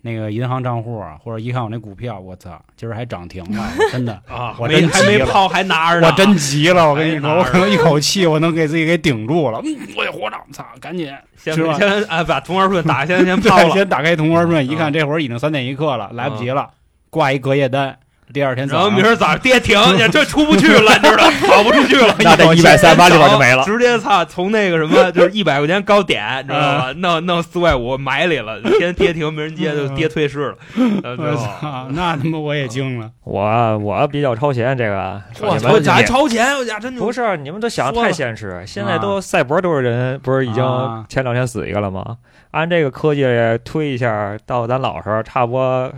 [0.02, 16.70] 那个银行账户啊，或者一看我那股票，我操，今儿还涨停了，真的， 啊，我没真急了还没抛还拿着呢，我真急了，我跟你说，我可能一口气我能给自己给顶住了，嗯，我也活着，操，赶紧，先先啊把同花顺打先 先抛对，了，先打开同花顺，一看嗯这会儿已经三点一刻了，来不及了，
[17.10, 17.98] 挂一隔夜单，
[18.32, 22.16] 第二天然后早上明儿早上跌停， 你这出不去了，你知道，跑不出去了。
[22.20, 23.64] 那这一百三八里边就没了。
[23.64, 26.94] 直接操，从那个什么，就是一百块钱高点，你知道吧？
[26.98, 30.56] 弄弄四块五埋里了，天跌停没人接，就跌退市了。
[31.04, 33.10] 呃我操，那他妈我也惊了。
[33.24, 38.64] 我我比较超前，这个我操，咋超还超前，我家真牛不是你们都想的太现实。
[38.68, 42.18] 现在都赛博多少人，不是已经啊前两天死一个了吗？
[42.52, 43.26] 按这个科技
[43.64, 45.92] 推一下，到咱老时候，差不多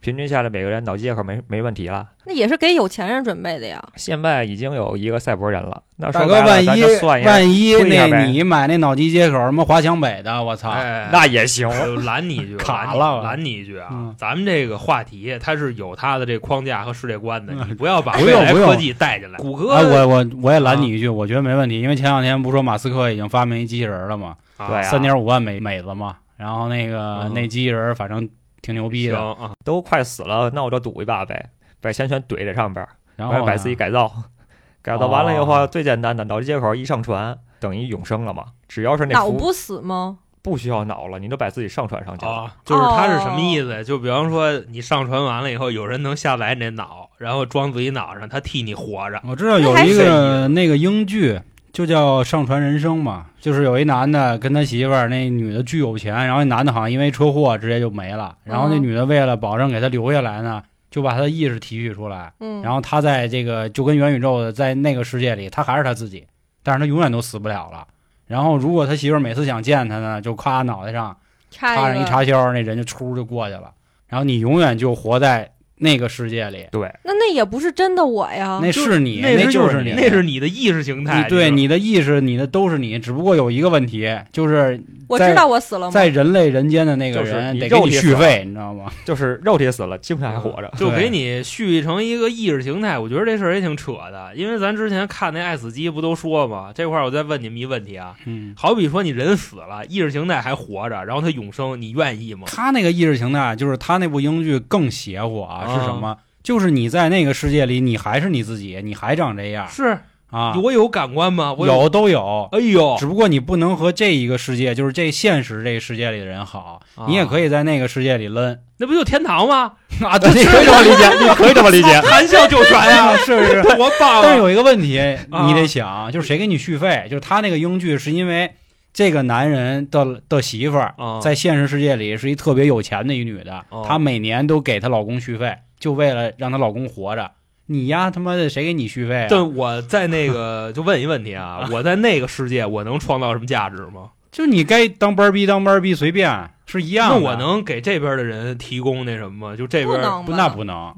[0.00, 2.06] 平均下来每个人脑机接口没没问题了。
[2.24, 3.82] 那也是给有钱人准备的呀。
[3.96, 11.68] 现在已经有一个赛博人了，那大哥，说白了，万一咱就算一下，万一那你买那脑机接口什么华强北的，我操，哎，那也行。
[11.84, 13.88] 就拦你一句， 卡了拦你一句啊！
[13.90, 19.38] 嗯咱们这个话题它是有它的这框架和世界观的，嗯 你不要把未来科技带进来。
[19.38, 24.36] 谷歌，哎，我我我也拦啊你一句，我觉得没问题，因为前两天不说马斯克已经发明一机器人了吗？
[24.58, 28.28] 啊对啊三点五万美美子嘛，然后那个嗯那机器人反正
[28.68, 31.48] 挺牛逼的，啊，都快死了，那我就赌一把呗，
[31.80, 34.12] 把钱全怼在上边儿，然后把自己改造，
[34.82, 38.44] 改造完了以后，哦最简单的脑机接口一上传，等于永生了嘛。
[38.68, 40.18] 只要是那脑不死吗？
[40.42, 42.30] 不需要脑了，你就把自己上传上去了。
[42.30, 43.82] 啊，就是它是什么意思？
[43.84, 49.18] 就比方说你上传完了以后，有人能下载你那脑，然后装自己脑上，他替你活着。
[49.24, 51.40] 我知道有一个那个英剧。
[51.78, 60.60] 就叫上传人生嘛，就是有一男的跟他媳妇儿，那女的巨有钱，然后那男的好像因为车祸直接就没了，然后那嗯女的为了保证给他留下来呢，
[60.90, 66.26] 就把他的意识提取出来，嗯，然后他在这个就跟元宇宙的在那个世界里，他还是他自己，
[66.64, 67.86] 但是他永远都死不了了。
[68.26, 71.16] 然后如果他媳妇儿每次想见他呢，就咔脑袋上
[71.52, 73.70] 插插上一插销，那人就出就过去了。
[74.08, 75.48] 然后你永远就活在
[75.80, 78.58] 那个世界里，对，那那也不是真的我呀。
[78.62, 81.22] 那是你，那就是你，那是你的意识形态。
[81.22, 85.90] 你对你你的意识，你的都是你，只不过有一个问题，就是在我知道我死了吗？
[85.90, 88.90] 在人类人间的那个人得给你肉体续费，你知道吗？
[89.04, 90.72] 就是肉体死了，精神还活着。
[90.78, 94.32] 就给你续成一个意识形态，我觉得这事儿也挺扯的。
[94.34, 102.44] 因为咱之前看那爱死机不都说吗，这块儿我再问你们一问题啊，嗯，好比说你人死了，意识形态还活着，然后他永生，你愿意吗？
[102.46, 106.16] 他那个意识形态，就是他那部英剧更邪乎啊，啊是什么？
[106.42, 109.98] 就是你在那个世界里，你还是你自己，你还长这样是
[110.30, 110.54] 啊？
[110.62, 111.52] 我有感官吗？
[111.52, 119.72] 我有都有，哎呦，只不过你不能和这一个世界，就是这现实这个世界里的人好，你也可以，在那个世界里抡那不就天堂吗？
[120.04, 120.16] 啊！
[120.18, 122.00] 对你可以这么理解，你可以这么理解。
[122.06, 123.60] 含笑九泉呀，是不是？
[123.76, 124.20] 多棒啊！
[124.22, 124.98] 但是有一个问题，
[125.30, 127.06] 啊你得想，就是谁给你续费？
[127.10, 128.52] 就是他那个英剧是因为
[128.92, 137.30] 这个男人的的媳妇儿啊在现实世界里是一特别有钱的一女的哦，她每年都给她老公续费，就为了让她老公活着。
[137.70, 139.26] 你呀，他妈的谁给你续费啊？
[139.28, 144.10] 但我在那个 就问一问题啊， 我在那个世界我能创造什么价值吗？
[144.32, 147.20] 就你该当班儿逼当班儿逼，随便是一样的。
[147.20, 149.56] 那我能给这边的人提供那什么吗？
[149.56, 150.32] 就这边不不？
[150.32, 150.94] 那不能。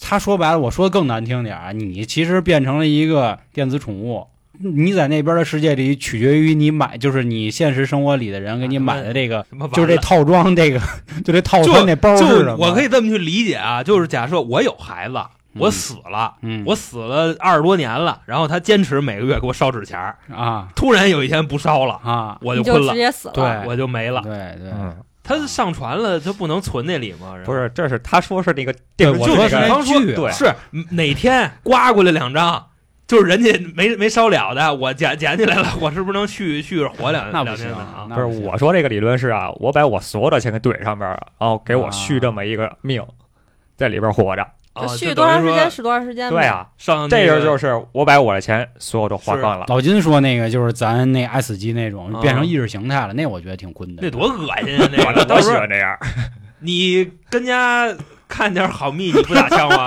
[0.00, 4.28] 他说白了，我说的更难听点儿，你其实变成了一个电子宠物。
[4.58, 10.80] 你在那边的世界里，取决于你买，就是你现实生活里的人给你买的这个， 就是这套装，这个
[11.24, 12.56] 就这套装那包就是什么？
[12.58, 15.14] 我可以这么去理解啊，就是假设我有孩子，
[15.58, 20.68] 我嗯死了，嗯，我死了二十多年了，然后他坚持每个月给我烧纸钱儿，啊。
[20.76, 23.34] 突然有一天不烧了，啊，我就昏了，直接死了。
[23.34, 23.44] 对。
[23.66, 24.20] 我就没了。
[24.22, 27.34] 对对，嗯，他上传了，他不能存那里吗？
[27.44, 30.54] 不是，这是他说是那个电视对我方说对是
[30.90, 32.66] 哪天刮过来两张，
[33.06, 37.68] 就是人家没没烧了的，我捡捡起来了，我是不是能续续着活两那不行
[38.08, 43.02] 不是我说这个理论是啊，我把我所有的钱给怼上边儿，然后给我续这么一个命，
[43.76, 44.42] 在里边活着。
[44.42, 46.36] 啊续多长时间使多长时间呗。
[46.36, 49.64] 对啊，上那个这个就是我把我的钱所有都花光了。
[49.68, 54.02] 老金说那个就是咱那爱死机那种啊变成意识形态了，那我觉得挺困的。
[54.02, 54.86] 那多恶心啊！
[54.92, 55.96] 那 我个到我时候喜欢这样，
[56.60, 57.86] 你跟家
[58.28, 59.86] 看点好蜜，你不打枪吗？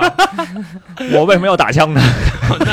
[1.12, 2.00] 我为什么要打枪呢？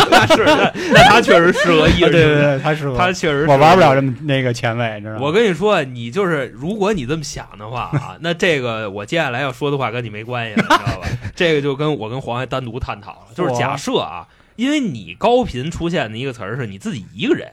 [0.09, 5.19] 那是，那那他确实适合一人对对，对，他适合他确实我玩不了这么那个前卫，你知道吗？
[5.21, 11.07] 我跟你说，你就是如果你这么想的话啊， 那这个我接下来要说的话跟你没关系了，你知道吧？
[11.35, 14.25] 这个就跟我跟黄爷单独探讨了，就是假设啊，
[14.55, 17.51] 因为你高频出现的一个词儿是你自己一个人，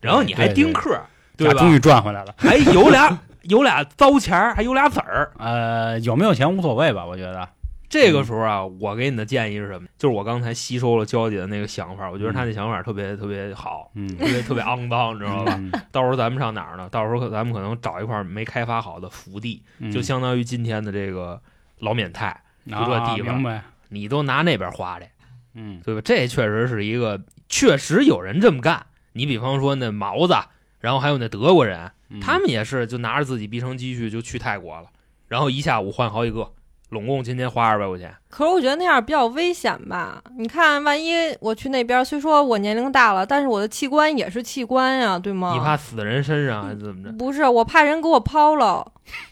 [0.00, 0.98] 然后你还丁克，
[1.36, 1.60] 对吧？
[1.60, 2.34] 终于赚回来了。
[2.38, 5.32] 还有俩有俩糟钱儿，还有俩子儿。
[5.38, 7.48] 呃，有没有钱无所谓吧，我觉得。
[7.88, 9.86] 这个时候啊，我给你的建议是什么？
[9.96, 15.54] 就是我刚才吸收了娇姐的那个想法，我觉得她那想法特别特别好，嗯，特别特别肮脏，你知道吧？
[15.56, 15.70] 嗯？
[15.92, 16.88] 到时候咱们上哪儿呢？
[16.90, 21.40] 到时候咱们可能找一块没开发好的福地，嗯就相当于今天的这个
[21.78, 23.62] 老缅泰，就这啊地方。
[23.88, 25.06] 你都拿那边花去，
[25.54, 26.00] 嗯对吧？
[26.04, 28.84] 这确实是一个，确实有人这么干。
[29.12, 30.34] 你比方说那毛子，
[30.80, 34.86] 然后还有那德国人，嗯他们也是就拿着自己毕生积蓄就去泰国了，
[35.28, 36.48] 然后一下午换好几个，
[36.90, 40.22] 拢共今天花二百块钱，可是我觉得那样比较危险吧？
[40.38, 45.52] 你看，万一我去那边，虽说我年龄大了，但是我的器官也是器官呀，对吗？
[45.52, 47.12] 你怕死在人身上还是怎么着？
[47.12, 48.86] 不是，我怕人给我抛了。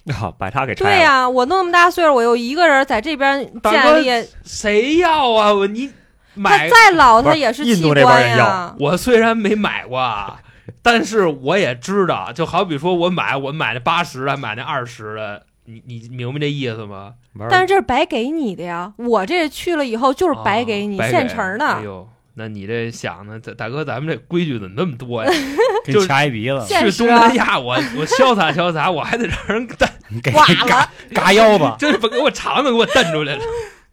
[0.07, 0.91] 啊，把他给拆了。
[0.91, 5.53] 对呀、我那么大岁数，我又一个人在这边建立，谁要啊？
[5.53, 5.93] 我你他
[6.35, 8.75] 买再老他也是器印度那边官人呀。
[8.81, 10.41] 我虽然没买过啊，
[10.83, 17.15] 但是我也知道，就好比说我买我买那八十的，买那二十的，你你明白这意思吗？
[17.51, 21.67] 但是这是白给你的呀，我这去了以后就是白给你，啊白现成的。
[21.67, 23.39] 哎呦，那你这想呢？
[23.41, 25.31] 大大哥，咱们这规矩怎么那么多呀？
[25.87, 29.89] 就掐一鼻子，去东南亚，我我潇洒潇洒，我还得让人蹬，
[30.23, 31.65] 给挂嘎了，嘎腰子。
[31.79, 33.43] 真是不给我肠子给我蹬出来了。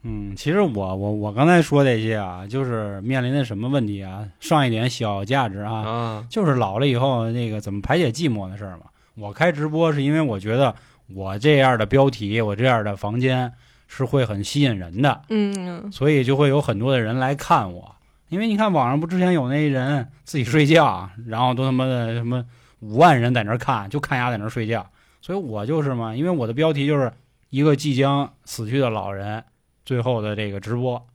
[0.03, 4.27] 嗯，其实我我我刚才说这些啊，就是面临的什么问题啊？
[4.39, 8.83] 上一点小价值啊，啊，就是老了以后那个怎么排解寂寞的事儿嘛。
[9.15, 10.73] 我开直播是因为我觉得
[11.07, 13.51] 我这样的标题，我这样的房间
[13.87, 17.95] 是会很吸引人的，嗯，所以就会有很多的人来看我。
[18.29, 22.43] 因为你看网上不之前有那人自己睡觉，然后都他妈的什么
[22.79, 24.89] 五万人在那儿看，就看丫在那儿睡觉。
[25.21, 27.11] 所以我就是嘛，因为我的标题就是
[27.49, 29.43] 一个即将死去的老人
[29.91, 31.05] 最后的这个直播，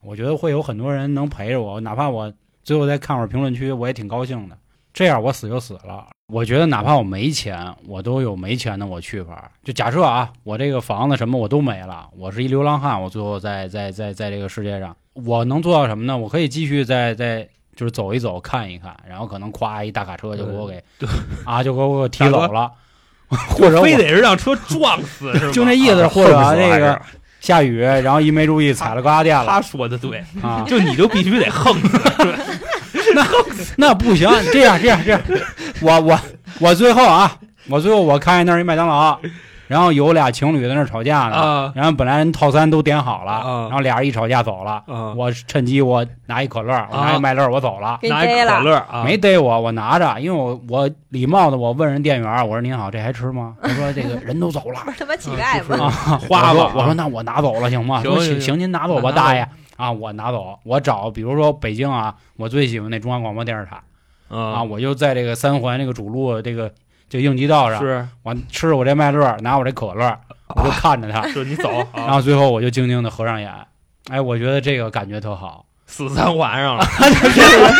[0.00, 2.32] 我觉得会有很多人能陪着我，哪怕我
[2.64, 4.56] 最后再看会儿评论区，我也挺高兴的。
[4.94, 6.06] 这样我死就死了。
[6.28, 9.52] 我觉得哪怕我没钱，我都有没钱的我去法。
[9.62, 16.16] 就假设啊，我这个房子什么我都没了，我是一流浪汉，我最后在在在在这个世界上，我能做到什么呢？
[16.16, 20.82] 我可以继续在在就是走一走，看一看，然后可能咵一大卡车就给我给
[21.44, 22.72] 啊就给我给提走了，
[23.28, 25.52] 或者非得是让车撞死是吗？
[25.52, 29.44] 就那意思，啊或者 恨死了还这个是下雨，然后一没注意踩了高压电了。
[29.46, 35.20] 他说的对，啊，就你就必须得横死，那不行，这样这样这样，
[35.80, 36.18] 我我
[36.60, 37.36] 我最后啊，
[37.68, 39.20] 我最后我看见那儿一麦当劳，
[39.72, 41.72] 然后有俩情侣在那儿吵架呢，啊。
[41.74, 43.62] 然后本来人套餐都点好了，啊。
[43.62, 47.98] 然后俩人一吵架走了，啊，我趁机我拿一可乐，我拿一麦乐，我走了。
[48.02, 48.60] 拿一可。
[48.60, 53.56] 乐啊，没逮我，我拿着，因为我我礼貌的我问人店员，我说您好，这还吃吗？
[53.62, 54.80] 他说这个 人都走了。
[54.84, 55.62] 不是他妈乞丐
[56.28, 56.52] 花吧。
[56.52, 58.02] 我说我说那我拿走了行吗？
[58.02, 58.40] 说行行行。
[58.42, 59.48] 行，您拿走吧，大爷。
[59.78, 63.80] 啊，我拿走，我找比如说北京啊，我最喜欢那中央广播电视台。
[64.28, 66.70] 啊，啊，我就在这个三环这个主路这个
[67.12, 68.08] 这应急道上，是。
[68.22, 70.18] 我吃着我这麦乐，拿我这可乐，
[70.56, 73.52] 我就看着他， 就你走，然啊后最后我就静静的合上眼，
[74.08, 76.86] 哎，我觉得这个感觉特好，死三环上了，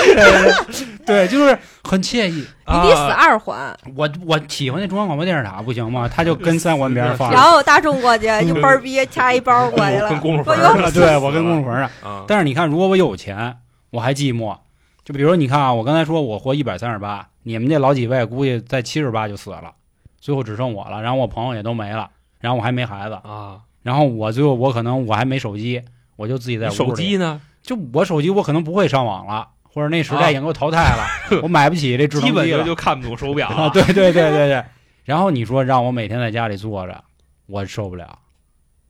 [1.06, 2.46] 对，就是很惬意。
[2.66, 6.06] 你得死啊二环，我我喜欢那中央广播电视塔不行吗？
[6.14, 7.34] 他就跟三环边上放着。
[7.34, 7.42] 然。
[7.42, 13.56] 后大众过去一班儿逼掐一包过去了，跟公主坟儿似的对我跟公主坟上，啊，但是你看，如果我有钱，
[13.88, 14.58] 我还寂寞。
[15.04, 19.72] 就比如你看啊，我刚才说我活一百三十八，你们这老几位估计在七十八就死了，
[20.18, 22.10] 最后只剩我了，然后我朋友也都没了，
[22.40, 25.82] 然后我还没孩子，啊，然后我最后我可能我还没手机，
[26.16, 27.40] 我就自己在你屋里手机呢？
[27.62, 31.06] 就我手机我可能不会上网了，或者那时代已经给我淘汰了，
[31.42, 33.64] 我买不起这智能基本就机了就看不懂手表啊！
[33.64, 34.64] 了，对对对对对。
[35.04, 37.02] 然后你说让我每天在家里坐着，
[37.46, 38.18] 我受不了，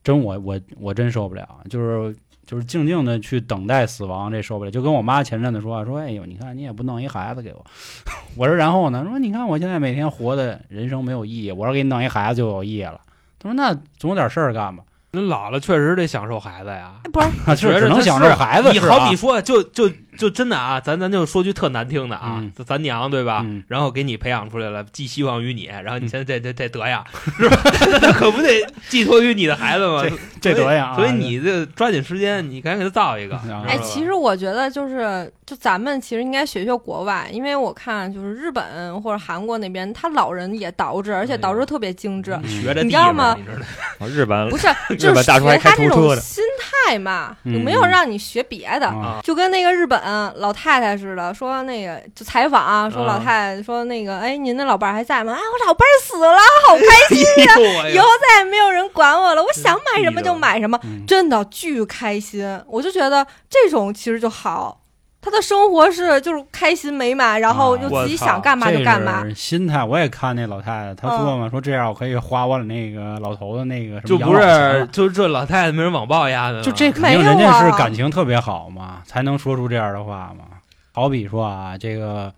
[0.04, 2.14] 真我我我真受不了，就是
[2.52, 4.70] 就是静静的去等待死亡，这受不了。
[4.70, 7.64] 就跟我妈前阵子说啊说，哎呦，你看你也不弄一孩子给我，
[8.36, 9.02] 我说然后呢？
[9.08, 13.00] 说你看我现在每天活的人生没有意义，我说给你弄一孩子就有意义了。
[13.38, 16.92] 他说那总有点事儿干吧，人老了确实得享受孩子呀。
[17.12, 23.42] 不是啊，觉着是只能享受孩子你好比说，就就就真的啊，咱咱就说句特难听的啊嗯，咱娘对吧？
[23.44, 27.04] 嗯然后给你培养出来了，寄希望于你，然后你现在这这这德样，
[27.36, 27.58] 是吧？
[28.00, 28.48] 那可不得
[28.88, 30.02] 寄托于你的孩子吗？
[30.40, 33.36] 这德样啊，所以你这抓紧时间，你赶紧给他造一个。
[33.36, 42.32] 啊哎，其实我觉得就是，就咱们其实应该学学国外，因为我看就是日本或者韩国那边，他老人也捯饬，而且捯饬特别精致。
[42.42, 43.66] 嗯学着地你知道吗方你知道 吗？
[44.00, 44.66] 啊日本不是，
[45.08, 48.86] 日就是本大叔还学他这开出租的种心态嘛，没有让你学别的？
[48.86, 50.00] 啊就跟那个日本
[50.36, 55.32] 老太太似的，说那个就采访啊，说老嗯太太说那个，哎，您的老伴儿还在吗？
[55.32, 56.38] 哎，我老伴儿死了，
[56.68, 62.42] 好开心， 哎呦喂以后再也没有人管我了，我想买什么就买什么，嗯真的巨开心。
[62.66, 64.81] 我就觉得这种其实就好，
[65.22, 69.24] 他的生活是就是开心美满，然后啊就自己想干嘛就干嘛。
[69.36, 80.34] 心态，我也看那老太太，她说嘛，说这样我可以花我那个老头子那个什么就不是就这老太太没人网暴丫的吗，就这肯没有定人家是啊感情特别好嘛，才能说出这样的话。
[80.36, 80.44] 嘛。
[80.92, 82.34] 好比说啊，这个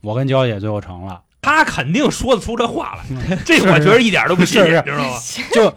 [0.00, 3.38] 我跟娇姐最后成了，他肯定说得出这话来，嗯。
[3.44, 5.10] 这我觉得一点都不信，是是知道吗？
[5.52, 5.74] 就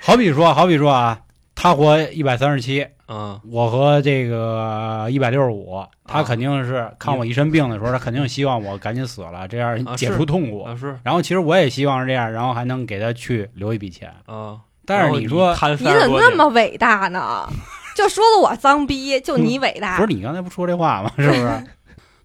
[0.00, 1.18] 好比说，好比说啊，
[1.54, 10.62] 他活一百三十七，嗯，我和这个一百六十五，她啊肯定是看我一身病的时候，他肯定希望我赶紧死了，这样解除痛苦。
[10.62, 14.12] 啊是然后其实我也希望是这样，然后还能给他去留一笔钱。
[14.26, 17.48] 啊，但是你说，你怎么那么伟大呢？
[17.96, 20.14] 就说的我脏逼，就你伟大不是。
[20.14, 21.10] 你刚才不说这话吗？
[21.18, 21.48] 是不是？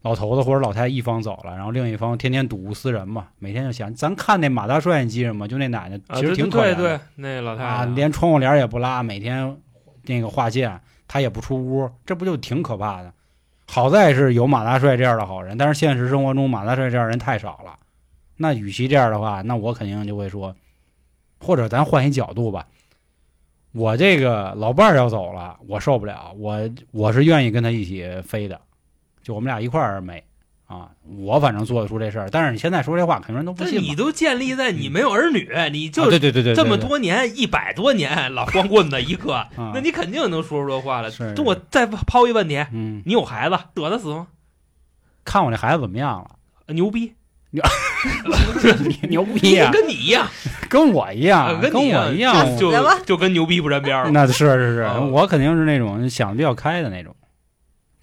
[0.04, 5.48] 老头子或者老太太一方走了，然后另一方天天睹物思人嘛，每天就想，咱看那马大帅，你记着吗？
[5.48, 9.58] 就那奶奶，啊，其实挺可怜的对对，那老太太啊，连窗户帘也不拉，每天
[10.08, 13.14] 那个划线，他也不出屋，这不就挺可怕的？
[13.68, 17.80] 好在是有马大帅这样的好人，但是现实生活中马大帅这样人太少了。
[18.38, 20.56] 那与其这样的话，那我肯定就会说，
[21.40, 22.68] 或者咱换一角度吧，
[23.72, 28.60] 我这个老伴儿要走了，我受不了，我我是愿意跟他一起飞的，
[29.24, 30.24] 就我们俩一块儿美
[30.68, 30.90] 啊，
[31.20, 32.30] 我反正做得出这事儿。
[32.32, 33.82] 但是你现在说这话，肯定人都不信嘛。
[33.82, 41.10] 但你都建立在你没有儿女，你就啊对对对对，这么多年，一百多年老光棍子一个，啊那你肯定能说出这话来。
[41.10, 44.28] 是这我再抛一问题，嗯，你有孩子，舍得死吗？
[45.24, 46.74] 看我这孩子怎么样了？
[46.74, 47.14] 牛逼，
[47.52, 50.28] 你牛逼啊、 跟你一样，
[50.68, 52.72] 跟我一样，啊跟我一样，就
[53.06, 54.12] 就跟牛逼不沾边儿了。
[54.12, 57.16] 那是是是，啊我肯定是那种想的比较开的那种，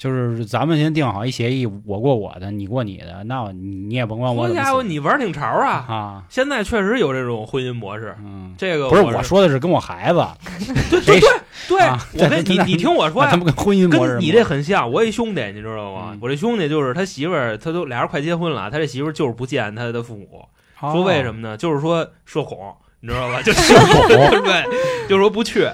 [0.02, 5.86] 就是咱们先定好一协议，我过我的，你过你的，那你你也甭管我好家伙，你玩挺潮啊！
[5.88, 10.26] 啊，现在确实有这种婚姻模式，嗯，这个不是我我说的是跟我孩子，
[10.90, 11.30] 对对对
[11.68, 14.90] 对，啊我跟你你听我说他，们跟婚姻模式跟你这很像。
[14.90, 16.18] 我一兄弟，你知道吗嗯？
[16.20, 20.44] 我这兄弟就是他媳妇儿，他都俩人快结婚了，他这媳妇儿就是不见他的父母，
[20.80, 21.56] 哦说为什么呢？
[21.56, 22.58] 就是说社恐，
[22.98, 23.40] 你知道吧？
[23.46, 24.08] 就社恐
[24.42, 24.64] 对，
[25.08, 25.68] 就是说不去。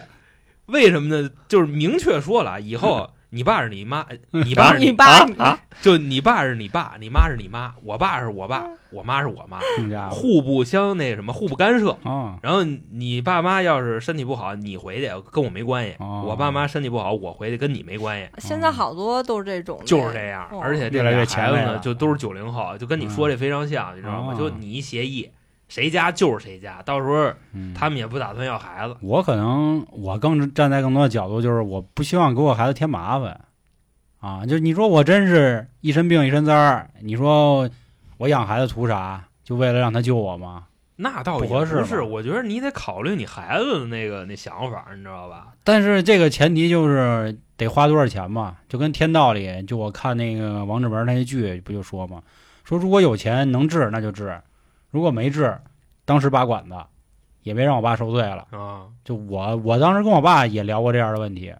[0.66, 1.30] 为什么呢？
[1.48, 9.58] 就是明确说了，以后你爸是你妈，你爸是你你， 爸你啊啊就你爸是你爸，你妈是你妈，我爸是我爸，我妈是我妈，
[10.10, 11.96] 互不相那什么，互不干涉。
[12.04, 18.28] 哦，然后你爸妈要是身体不好，你回去跟我没关系；哦我爸妈身体不好，我回去跟你没关系。
[18.38, 24.32] 现在好多都是这种，就是这样，哦而且这越来越俩孩子呢，前卫了就都是九零后，就跟你说这非常像，你知道吗？
[24.32, 25.30] 哦就你一协议，
[25.68, 28.96] 谁家就是谁家，到时候嗯他们也不打算要孩子。
[29.00, 33.40] 我可能我更站在更多的角度，就是我不希望给我孩子添麻烦
[34.20, 34.44] 啊。
[34.46, 37.68] 就你说我真是一身病一身灾儿，你说
[38.16, 39.24] 我养孩子图啥？
[39.44, 40.64] 就为了让他救我吗？
[40.96, 45.52] 那倒也不合适不是，我觉得你得考虑你孩子的那个那想法，你知道吧？
[45.62, 52.20] 但是这个前提就是得花多少钱嘛，就跟天道里，就我看那个王志文那些剧不就说嘛，
[52.64, 54.40] 说如果有钱能治那就治，
[54.90, 55.58] 如果没治，
[56.04, 56.74] 当时拔管子，
[57.42, 58.46] 也别让我爸受罪了。
[58.50, 61.54] 啊，就我我当时跟我爸也聊过这样的问题，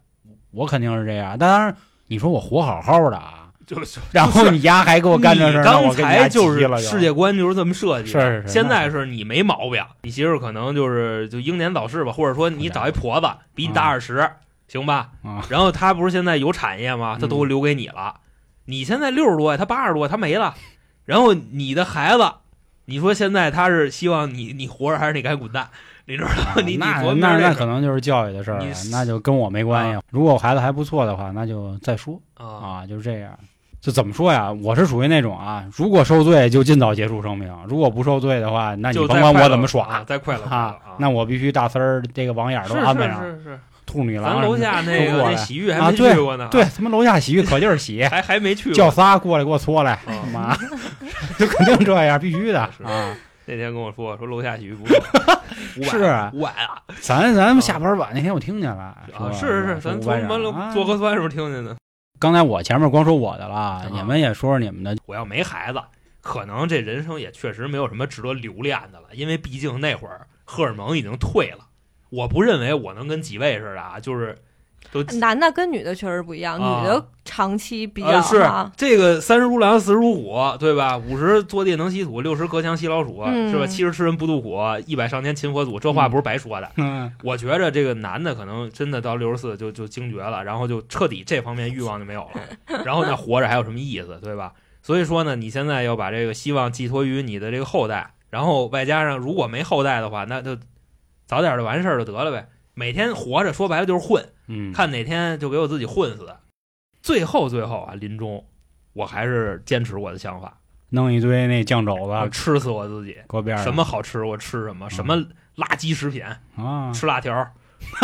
[0.51, 1.37] 我肯定是这样。
[1.39, 1.77] 当然
[2.07, 14.31] 你说我活好好的啊，就是 然后你丫还给我干这事刚才就是世界观就是这么设计的，是是是现在是你没毛病，你媳妇可能就是就英年早逝吧，或者说你找一婆子比你大二十，
[14.69, 15.11] 行吧？
[15.23, 17.19] 啊，然后她不是现在有产业吗？
[17.21, 18.21] 她都嗯留给你了。
[18.65, 20.55] 你现在六十多，她八十多，她没了。
[21.05, 22.31] 然后你的孩子，
[22.89, 25.69] 你说现在他是希望你你活着还是你赶紧滚蛋？
[26.07, 26.35] 你知道吗？
[26.65, 30.01] 你你那那那可能就是教育的事儿了，那就跟我没关系。
[30.11, 32.19] 如果我孩子还不错的话，那就再说。
[32.35, 32.47] 啊，
[32.83, 33.31] 啊，就是这样。
[33.81, 34.51] 就怎么说呀？
[34.51, 48.75] 我是属于那种啊，如果受罪就尽早结束生命，如果不受罪的话，那你甭管我怎么耍啊，再快乐快乐啊，那我必须大丝儿这个网眼儿都安排上，是是是，兔女郎咱楼下那个那洗浴还没去过呢，对，他妈楼下洗浴可劲儿洗， 还还没去过。
[48.75, 50.57] 叫仨过来给我搓来，啊妈，
[51.39, 53.15] 就肯定这样，必须的是啊！
[53.47, 54.97] 那天跟我说说楼下洗浴不错，
[55.85, 61.77] 是啊五百啊咱咱下班晚那天我听见了，啊是是是，咱从什么啊做核酸时候听见的。
[62.19, 64.97] 刚才我前面光说我的了啊，你们也说说你们的。
[65.07, 65.81] 我要没孩子，
[66.21, 71.65] 可能这人生也确实没有什么值得留恋的了，因为毕竟那会儿荷尔蒙已经退了。
[72.11, 74.37] 我不认为我能跟几位似的啊，就是
[74.91, 80.97] 都男的跟女的确实不一样，啊女的长期比较呃是哈这个三十如狼，四十如虎，对吧？
[80.97, 83.67] 五十坐地能吸土，六十隔墙吸老鼠，嗯是吧？
[83.67, 86.71] 七十吃人不吐苦，一百上天擒佛祖，这话不是白说的。
[86.77, 94.55] 嗯，我觉着这个男的可能真的到六十四就就惊绝了，然后就彻底这方面欲望就没有了， 然后那活着还有什么意思，对吧？
[94.83, 100.57] 所以说呢，你现在要把这个希望寄托于你的这个后代，然后外加上如果没后代的话，那就
[101.27, 102.49] 早点就完事儿就得了呗。
[102.79, 106.33] 每天活着说白了就是混，嗯，看哪天就给我自己混死。
[107.03, 108.45] 最后最后啊，临终
[108.93, 110.57] 我还是坚持我的想法，
[110.91, 113.17] 弄一堆那酱肘子吃死我自己。
[113.27, 115.17] 搁边上什么好吃我吃什么，什么
[115.57, 116.23] 垃圾食品。
[116.57, 116.93] 啊。
[116.93, 117.35] 吃辣条，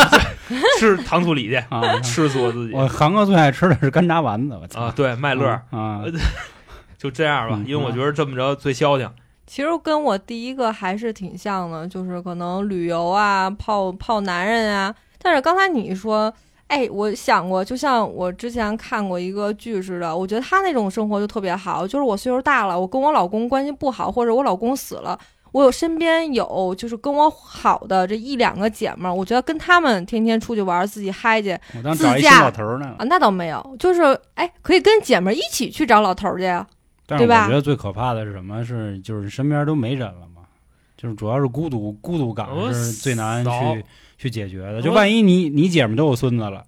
[0.80, 2.00] 吃糖醋里脊，啊！
[2.00, 2.74] 吃死我自己。
[2.74, 4.80] 我韩哥最爱吃的是干炸丸子，我操。
[4.82, 4.92] 啊！
[4.96, 6.02] 对，麦乐啊，
[6.98, 9.08] 就这样吧，嗯因为我觉得这么着最消停。
[9.46, 14.94] 其实跟我第一个还是挺像的，就是可能旅游啊、泡泡男人啊。
[15.20, 16.32] 但是刚才你说，
[16.66, 21.86] 哎，我想过，就像我之前看过一个剧似的，我觉得他那种生活就特别好。
[21.86, 25.18] 就是我岁数大了，我跟我老公关系不好，或者我老公死了，
[25.52, 36.66] 我有身边有就是跟我好的这一两个姐们儿，我觉得跟她们天天出去玩儿，自己嗨去我当找一新自驾老头呢啊，，那倒没有，就是哎，可以跟姐们儿一起去找老头儿去呀。
[37.06, 38.64] 但是我觉得最可怕的是什么？
[38.64, 40.42] 是就是身边都没人了嘛，
[40.96, 43.84] 就是主要是孤独，孤独感是最难去
[44.16, 44.80] 去解决的。
[44.80, 46.64] 就万一你你姐们都有孙子了，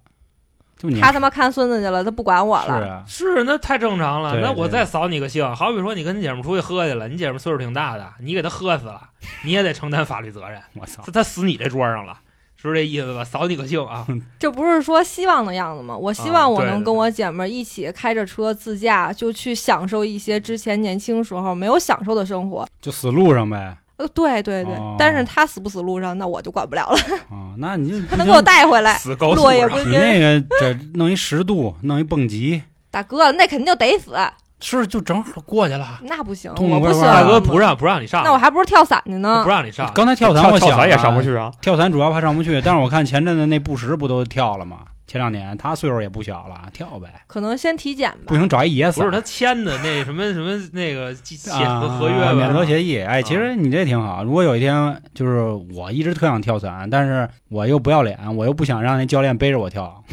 [0.77, 2.65] 就你他他妈看孙子去了，他不管我了。
[2.65, 4.39] 是啊，是那太正常了。
[4.39, 9.09] 那我再扫你个兴，好比说你跟你姐们出去喝去了，你姐们岁数挺大的，你给他喝死了，
[9.43, 10.61] 你也得承担法律责任。
[10.75, 12.19] 我操她，她死你这桌上了，
[12.59, 13.23] 是不是这意思吧？
[13.23, 14.05] 扫你个兴啊！
[14.39, 15.95] 这不是说希望的样子吗？
[15.95, 22.67] 我希望我能跟我姐们儿一起开着车自驾，就去享受一些之前年轻时候没有享受的生活。
[22.81, 26.97] 就死路上呗呃，对对对，哦但是他死不死路上，那我就管不了了。
[27.29, 29.91] 啊， 那你就他能给我带回来， 死高速上落叶归根。
[29.93, 34.15] 你那个这弄一十度，弄一蹦极，大哥，那肯定就得死，
[34.59, 35.99] 是就正好过去了。
[36.03, 36.99] 那不行，痛我不行。
[36.99, 39.49] 快快大哥不让不让你上，那我还不如跳伞去呢不。
[39.49, 39.91] 让你上。
[39.93, 41.51] 刚才跳伞我想跳跳伞也上不去啊。
[41.61, 44.77] 跳伞主要怕上不去，但是我看前阵子那布什不都跳了吗？
[45.07, 48.35] 前两年他岁数也不小了，跳呗，可能先体检吧不。
[48.35, 48.99] 行找一野死。
[48.99, 52.99] 不是他签的那什么什么那个协啊和合约吧免责协议。
[52.99, 54.23] 哎，啊其实你这挺好。
[54.25, 55.39] 如果有一天就是
[55.73, 60.03] 我一直特想跳伞，但是我又不要脸，我又不想让那教练背着我跳，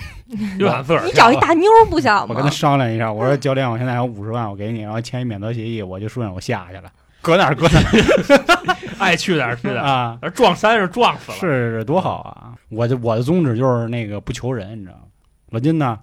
[0.58, 2.48] 就想自个儿你找一大妞不想吗 我跟他？
[2.48, 6.84] 商量一下，我说教练，我现在还有五十万，我给你，然后签一免责协议，我就顺着我下去了，
[7.20, 7.80] 搁哪儿搁哪
[9.00, 10.18] 爱去哪儿去哪儿，啊。
[10.34, 11.38] 撞山上撞死了。
[11.38, 12.52] 是是多好啊！
[12.70, 15.02] 我就我的宗旨就是那个不求人，你知道吗？
[15.50, 15.98] 老金呢？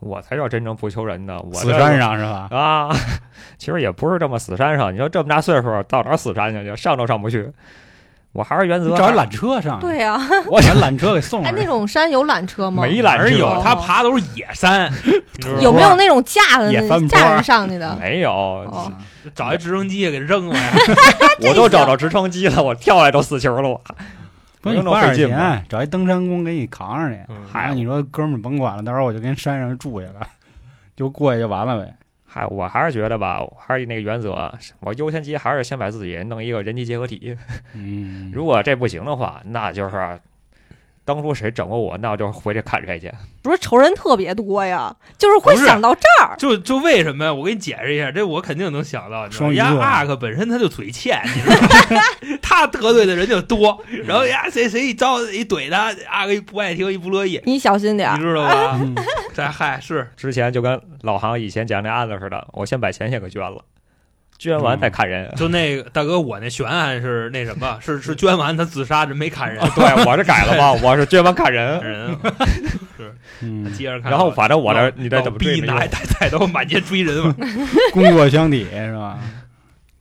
[0.00, 2.48] 我才叫真正不求人呢，我死山上是吧？
[2.50, 2.88] 啊，
[3.58, 4.92] 其实也不是这么死山上。
[4.92, 6.74] 你说这么大岁数，到哪儿死山去？
[6.74, 7.50] 上都上不去。
[8.32, 10.16] 我还是原则，找一缆车上，对呀、
[10.46, 11.60] 我把缆车给送哎，上去。
[11.60, 12.82] 那种山有缆车吗？
[12.82, 14.90] 没缆车有哦他爬都是野山，
[15.60, 17.96] 有没有那种架的也翻坡架人上去的？
[18.00, 18.92] 没有，哦
[19.34, 20.70] 找一直升机给扔了呀？
[21.42, 23.68] 我都找着直升机了，我跳下来都死球了。
[23.68, 23.80] 我
[24.62, 27.18] 不是花点钱，找一登山工给你扛上去。
[27.28, 30.26] 嗯嗨，你说哥们儿甭管了，到时候我就跟山上住下了，
[30.96, 31.94] 就过去就完了呗。
[32.32, 37.36] 还我还是觉得吧，我还是那个原则，我优先级还是先把自己弄一个人机结合体。
[37.74, 40.20] 嗯，如果这不行的话，那就是
[41.12, 43.10] 当初谁整过我，那我就回去砍谁去。
[43.42, 46.36] 不是仇人特别多呀，就是会想到这儿。
[46.38, 47.34] 就就为什么呀？
[47.34, 49.26] 我给你解释一下，这我肯定能想到。
[49.26, 52.38] 你知道吗呀双鱼座阿克本身他就嘴欠，你知道吗？
[52.40, 58.20] 他得罪的人就多，然后呀谁谁一招一怼他，阿克一不爱听一不乐意，你小心点你。
[58.20, 58.78] 知道吧？
[58.80, 58.94] 嗯
[59.34, 63.64] 这 嗨是之前就跟老航以前讲那案子似的，我先把钱先给捐了，
[64.40, 65.30] 捐完再砍人。
[65.36, 71.78] 就那个大哥，我那悬案是那什么，是是 捐完他自杀，这没砍人，对，我是改了吧， 我是捐完砍人。
[71.82, 72.16] 人
[73.42, 74.10] 嗯，接着看。
[74.10, 77.34] 然后反正我这你这怎么逼拿一大菜刀满街追人嘛？
[77.92, 79.18] 功过相抵是吧？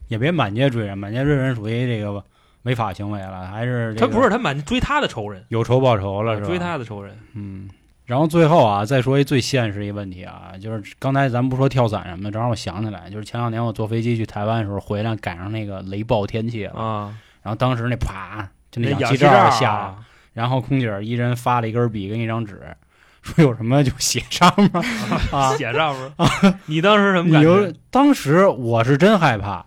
[0.08, 2.24] 也别满街追人，满街追人属于这个
[2.64, 6.48] 违法行为了，还是这个他不是他满追他的仇人，有仇报仇了是吧？
[6.48, 7.14] 追他的仇人。
[7.36, 7.70] 嗯，
[8.10, 19.96] 然后最后啊，再说一最现实一问题啊，就是刚才咱们不说跳伞什么的，正好我想起来，就是前两年我坐飞机去台湾的时候，回来赶上那个雷暴天气了，啊，然后当时那啪就那氧气罩下来，啊
[20.34, 22.60] 然后空姐儿一人发了一根笔跟一张纸，
[23.22, 24.72] 说有什么就写上面
[25.32, 25.56] 啊。
[25.56, 26.28] 写上面啊。
[26.66, 27.72] 你当时什么感觉？
[27.92, 29.64] 当时我是真害怕，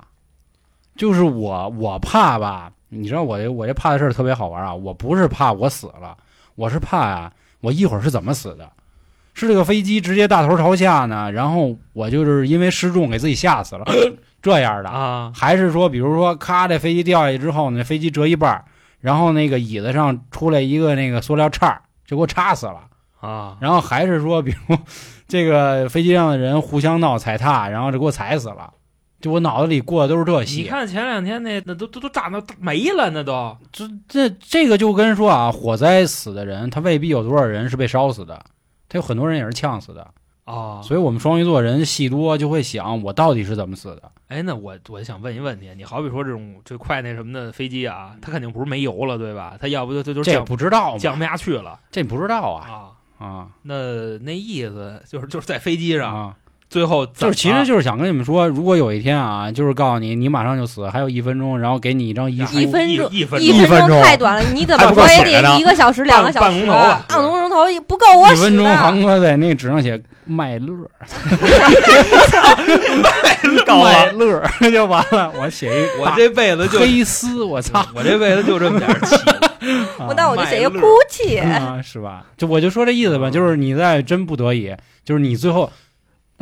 [0.97, 6.17] 就是我我怕吧，你知道我这我这怕的事儿特别好玩啊，我不是怕我死了，
[6.57, 7.33] 我是怕呀、
[7.63, 8.71] 我一会儿是怎么死的？
[9.33, 13.87] 是这个飞机直接大头朝下呢，然后我就是因为失重给自己吓死了，
[14.43, 18.65] 这样的，啊，还是说比如说咔这飞机掉下去之后呢，飞机折一半儿，
[19.01, 22.83] 然后那个椅子上出来一个那个塑料叉，就给我插死了。
[23.21, 24.77] 啊，然后还是说，比如
[25.29, 28.73] 这个飞机上的人互相闹踩踏，然后就给我踩死了。
[29.23, 30.69] 就我脑子里过的都是这戏你。
[30.69, 38.45] 看前两天那那都都都炸那没了，那都这这这个就跟说啊，火灾死的人，他未必有多少人是被烧死的，
[38.89, 40.07] 他有很多人也是呛死的。
[40.45, 40.83] 啊。
[40.83, 44.11] 所以我们双鱼座人戏多，就会想我到底是怎么死的。
[44.27, 49.57] 哎，那我我想问一问题，你好比说这种这快那什么的飞机啊，它肯定不是没油了，对吧？
[49.61, 51.25] 它要不就就就这降不知道降吗？
[51.25, 53.25] 不下去了这不知道啊啊。
[53.25, 56.37] 啊那那意思就是就是在飞机上，啊！
[56.73, 66.59] 最后就是其实就是想跟你们说，如果有一天啊，就是告诉你你马上就死，还有一分钟，然后给你一张遗书，一分钟一分一钟分钟钟太短了，你怎么说也得一个小时、两个小时。
[66.59, 70.75] 半钟头吧半公头也不够我使一分钟的航哥在那个纸上写麦乐，
[73.67, 75.31] 高麦了，乐就完了。
[75.39, 77.85] 我写一我这辈子就黑丝，我操！
[77.95, 79.15] 我这辈子就这么点儿气，
[80.09, 81.37] 我那我就写一个哭泣。
[81.37, 82.25] 啊，是吧？
[82.39, 85.71] 就我就说这意思吧，就是你在真不得已，就是你最后，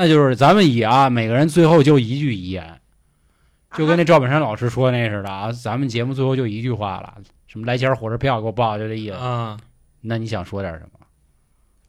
[0.01, 2.81] 那就是咱们以啊，每个人最后就一句遗言，
[3.77, 9.17] 就跟那赵本山老师说那似的啊，咱们节目最后就一句话了，什么来钱火车票给我报，就这意思。
[9.17, 9.59] 啊，
[10.01, 11.01] 那你想说点什么？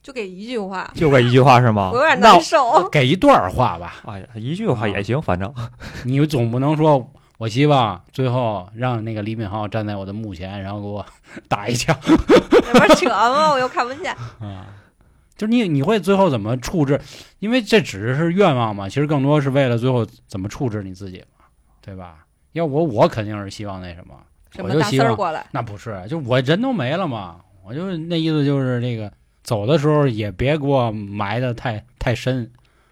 [0.02, 1.88] 就给一句话，就给一句话是吗？
[1.94, 2.86] 我有点难受。
[2.90, 5.50] 给一段话吧，哎呀，一句话也行，反正
[6.04, 11.06] 你总不能说我希望最后让那个李敏镐站在我的墓前，然后给我
[11.48, 13.52] 打一枪那不是扯吗？
[13.52, 14.12] 我又看不见。
[14.12, 14.66] 啊。
[15.42, 17.00] 就是你你会最后怎么处置？
[17.40, 21.44] 因为这只是愿望嘛，其实更多是为了最后怎么处置你自己嘛，
[21.80, 22.24] 对吧？
[22.52, 24.14] 要我我肯定是希望那什么，
[24.52, 25.44] 什么我就希望过来？
[25.50, 29.12] 那不是，就我人都没了嘛，我就那意思就是那个
[29.42, 32.48] 走的时候也别给我埋的太太深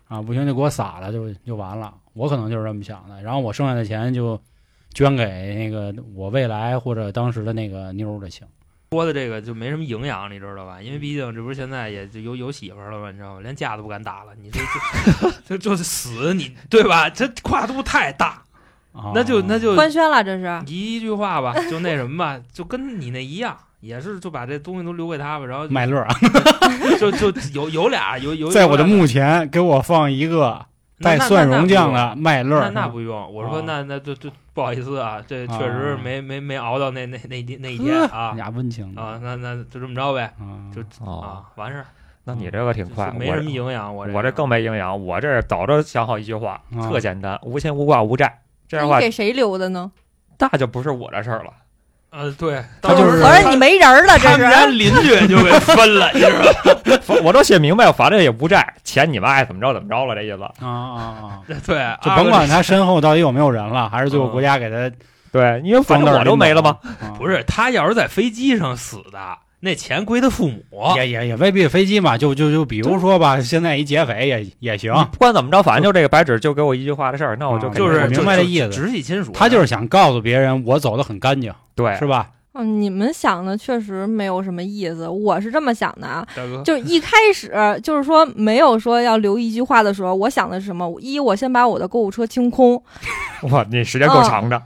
[0.09, 1.95] 啊，不行就给我撒了就就完了。
[2.15, 4.37] 我可能就是这么想的，然后我剩下的钱就
[4.93, 8.45] 捐给那个我未来或者当时的那个妞儿就行。
[8.93, 10.83] 说的这个就没什么营养，你知道吧？
[10.83, 13.41] 因为毕竟这不是现在也就有有媳妇儿了嘛，你知道吗？
[13.41, 17.09] 连架都不敢打了，你这就 就就是死你对吧？
[17.09, 18.43] 这跨度太大，
[18.93, 20.61] 啊、那就那就官宣了，这是。
[20.67, 26.13] 一句话吧，就那什么吧，就跟你那一样，也是就把这东西都留给他吧，然后麦乐啊，
[26.99, 30.67] 就就有有俩有有在我的墓前给我放一个
[31.01, 34.29] 带蒜蓉酱的麦乐，那那不用，我说啊那那就就
[34.61, 41.87] 不好意思啊，这确实啊没没没熬到那那那一那一天啊俩温情啊，那那就这么着呗，啊就哦，啊完事儿，
[42.25, 48.43] 那你这个挺快，没什么营养，我这我这更没营养，我这早就想好一句话，啊特简单，无牵无挂无债。
[48.69, 49.91] 这样话，给谁留的呢？
[50.39, 51.53] 那就不是我的事儿了。
[52.11, 54.67] 呃对，他就是合着你没人了，这他们家。
[54.67, 57.21] 邻居就给分了，你知道吗？
[57.23, 60.43] 我都写明白，反正也不债，钱你们爱怎么着怎么着了，这意思。
[60.43, 61.39] 啊啊啊！
[61.47, 64.91] 对，就啊甭管他身后到底有没有人了，还是最后嗯国家给他
[65.33, 66.77] 对，因为反正我都没了嘛。
[67.01, 69.19] 啊不是他要是在飞机上死的，
[69.61, 70.63] 那钱归他父母。
[70.97, 82.31] 也也也未必飞机嘛，就就就比如说吧，现在一劫匪也也行，不管怎么着，反正就这个白纸就给我一句话的事儿，那我就啊就是明白这意思直系亲属，他就是想告诉别人我走的很干净，对是吧？
[82.53, 86.27] 嗯，你们想的确实没有什么意思，我是这么想的啊。
[86.35, 90.93] 大哥，就一开始就是说没有说要留一句话的时候，我想的是什么？
[91.01, 92.83] 一，我先把我的购物车清空。
[93.43, 94.61] 哇，你时间够长的。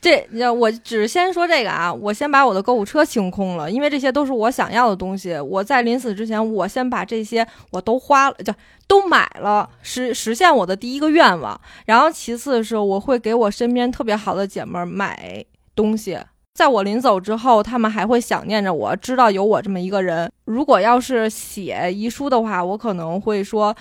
[0.00, 5.38] 这我只先说这个啊，我先把我的购物车清空了，因为这些都是我想要的东西。
[5.38, 8.52] 我在临死之前，我先把这些我都花了，就
[8.86, 11.60] 都买了，实实现我的第一个愿望。
[11.84, 15.44] 然后其次是我会给我身边特别好的姐妹儿买
[15.74, 16.18] 东西。
[16.54, 20.30] 在我临走之后，他们还会想念着我，知道有我这么一个人。
[20.44, 23.74] 如果要是写遗书的话，我可能会说，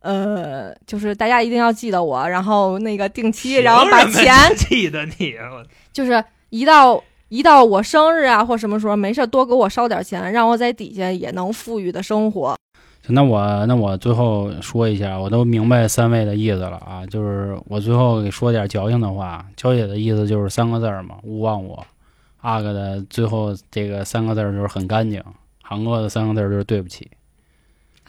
[0.00, 12.56] 呃，就是大家一定要记得我，然后那个定期，然后把钱记得你，我就是一到一到我生日啊或什么时候，没事多给我烧点钱，让我在底下也能富裕的生活。
[13.08, 21.84] 那我那我最后说一下，我都明白三位的意思了啊，就是我最后给说点矫情的话，娇姐的意思就是三个字儿嘛，勿忘我。
[22.42, 25.22] 阿哥的最后这个三个字儿就是很干净，
[25.62, 27.10] 航哥的三个字儿就是对不起。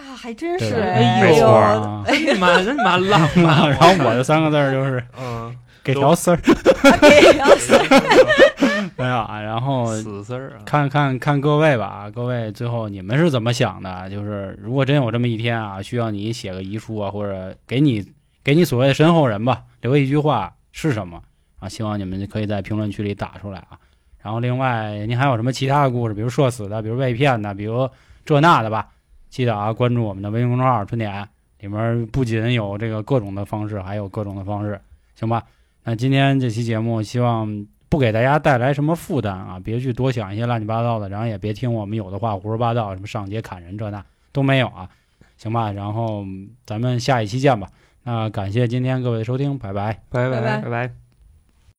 [0.02, 3.70] 啊，还真是哎呦没错啊，真他妈真他妈浪漫。
[3.70, 9.40] 然后我的三个字儿就是嗯，给条丝儿，给条丝儿 没有啊。
[9.42, 14.10] 然后死丝儿啊，看看看各位吧，各位最后你们是怎么想的？
[14.10, 18.06] 就是如果真有这么一天啊，需要你写个遗书啊，或者给你
[18.44, 21.22] 给你所谓的身后人吧，留一句话是什么
[21.60, 21.70] 啊？
[21.70, 23.78] 希望你们可以在评论区里打出来啊。
[24.24, 27.90] 然后另外，您还有什么其他的故事，比如社死的，比如被骗的，比如
[28.24, 28.88] 这那的吧？
[29.32, 31.28] 记得啊，关注我们的微信公众号“春点”，
[31.62, 34.80] 里面不仅有这个各种的方式，还有各种的方式，
[35.16, 35.42] 行吧？
[35.84, 44.04] 那今天这期节目，希望不给大家带来什么负担啊，别去多想一些乱七八糟的，然后也别听我们有的话胡说八道，什么上街砍人这那
[44.34, 44.90] 都没有啊，
[45.38, 45.72] 行吧？
[45.72, 46.26] 然后
[46.66, 47.68] 咱们下一期见吧。
[48.04, 50.00] 那感谢今天各位的收听，拜拜。
[50.10, 51.01] 拜拜拜拜拜。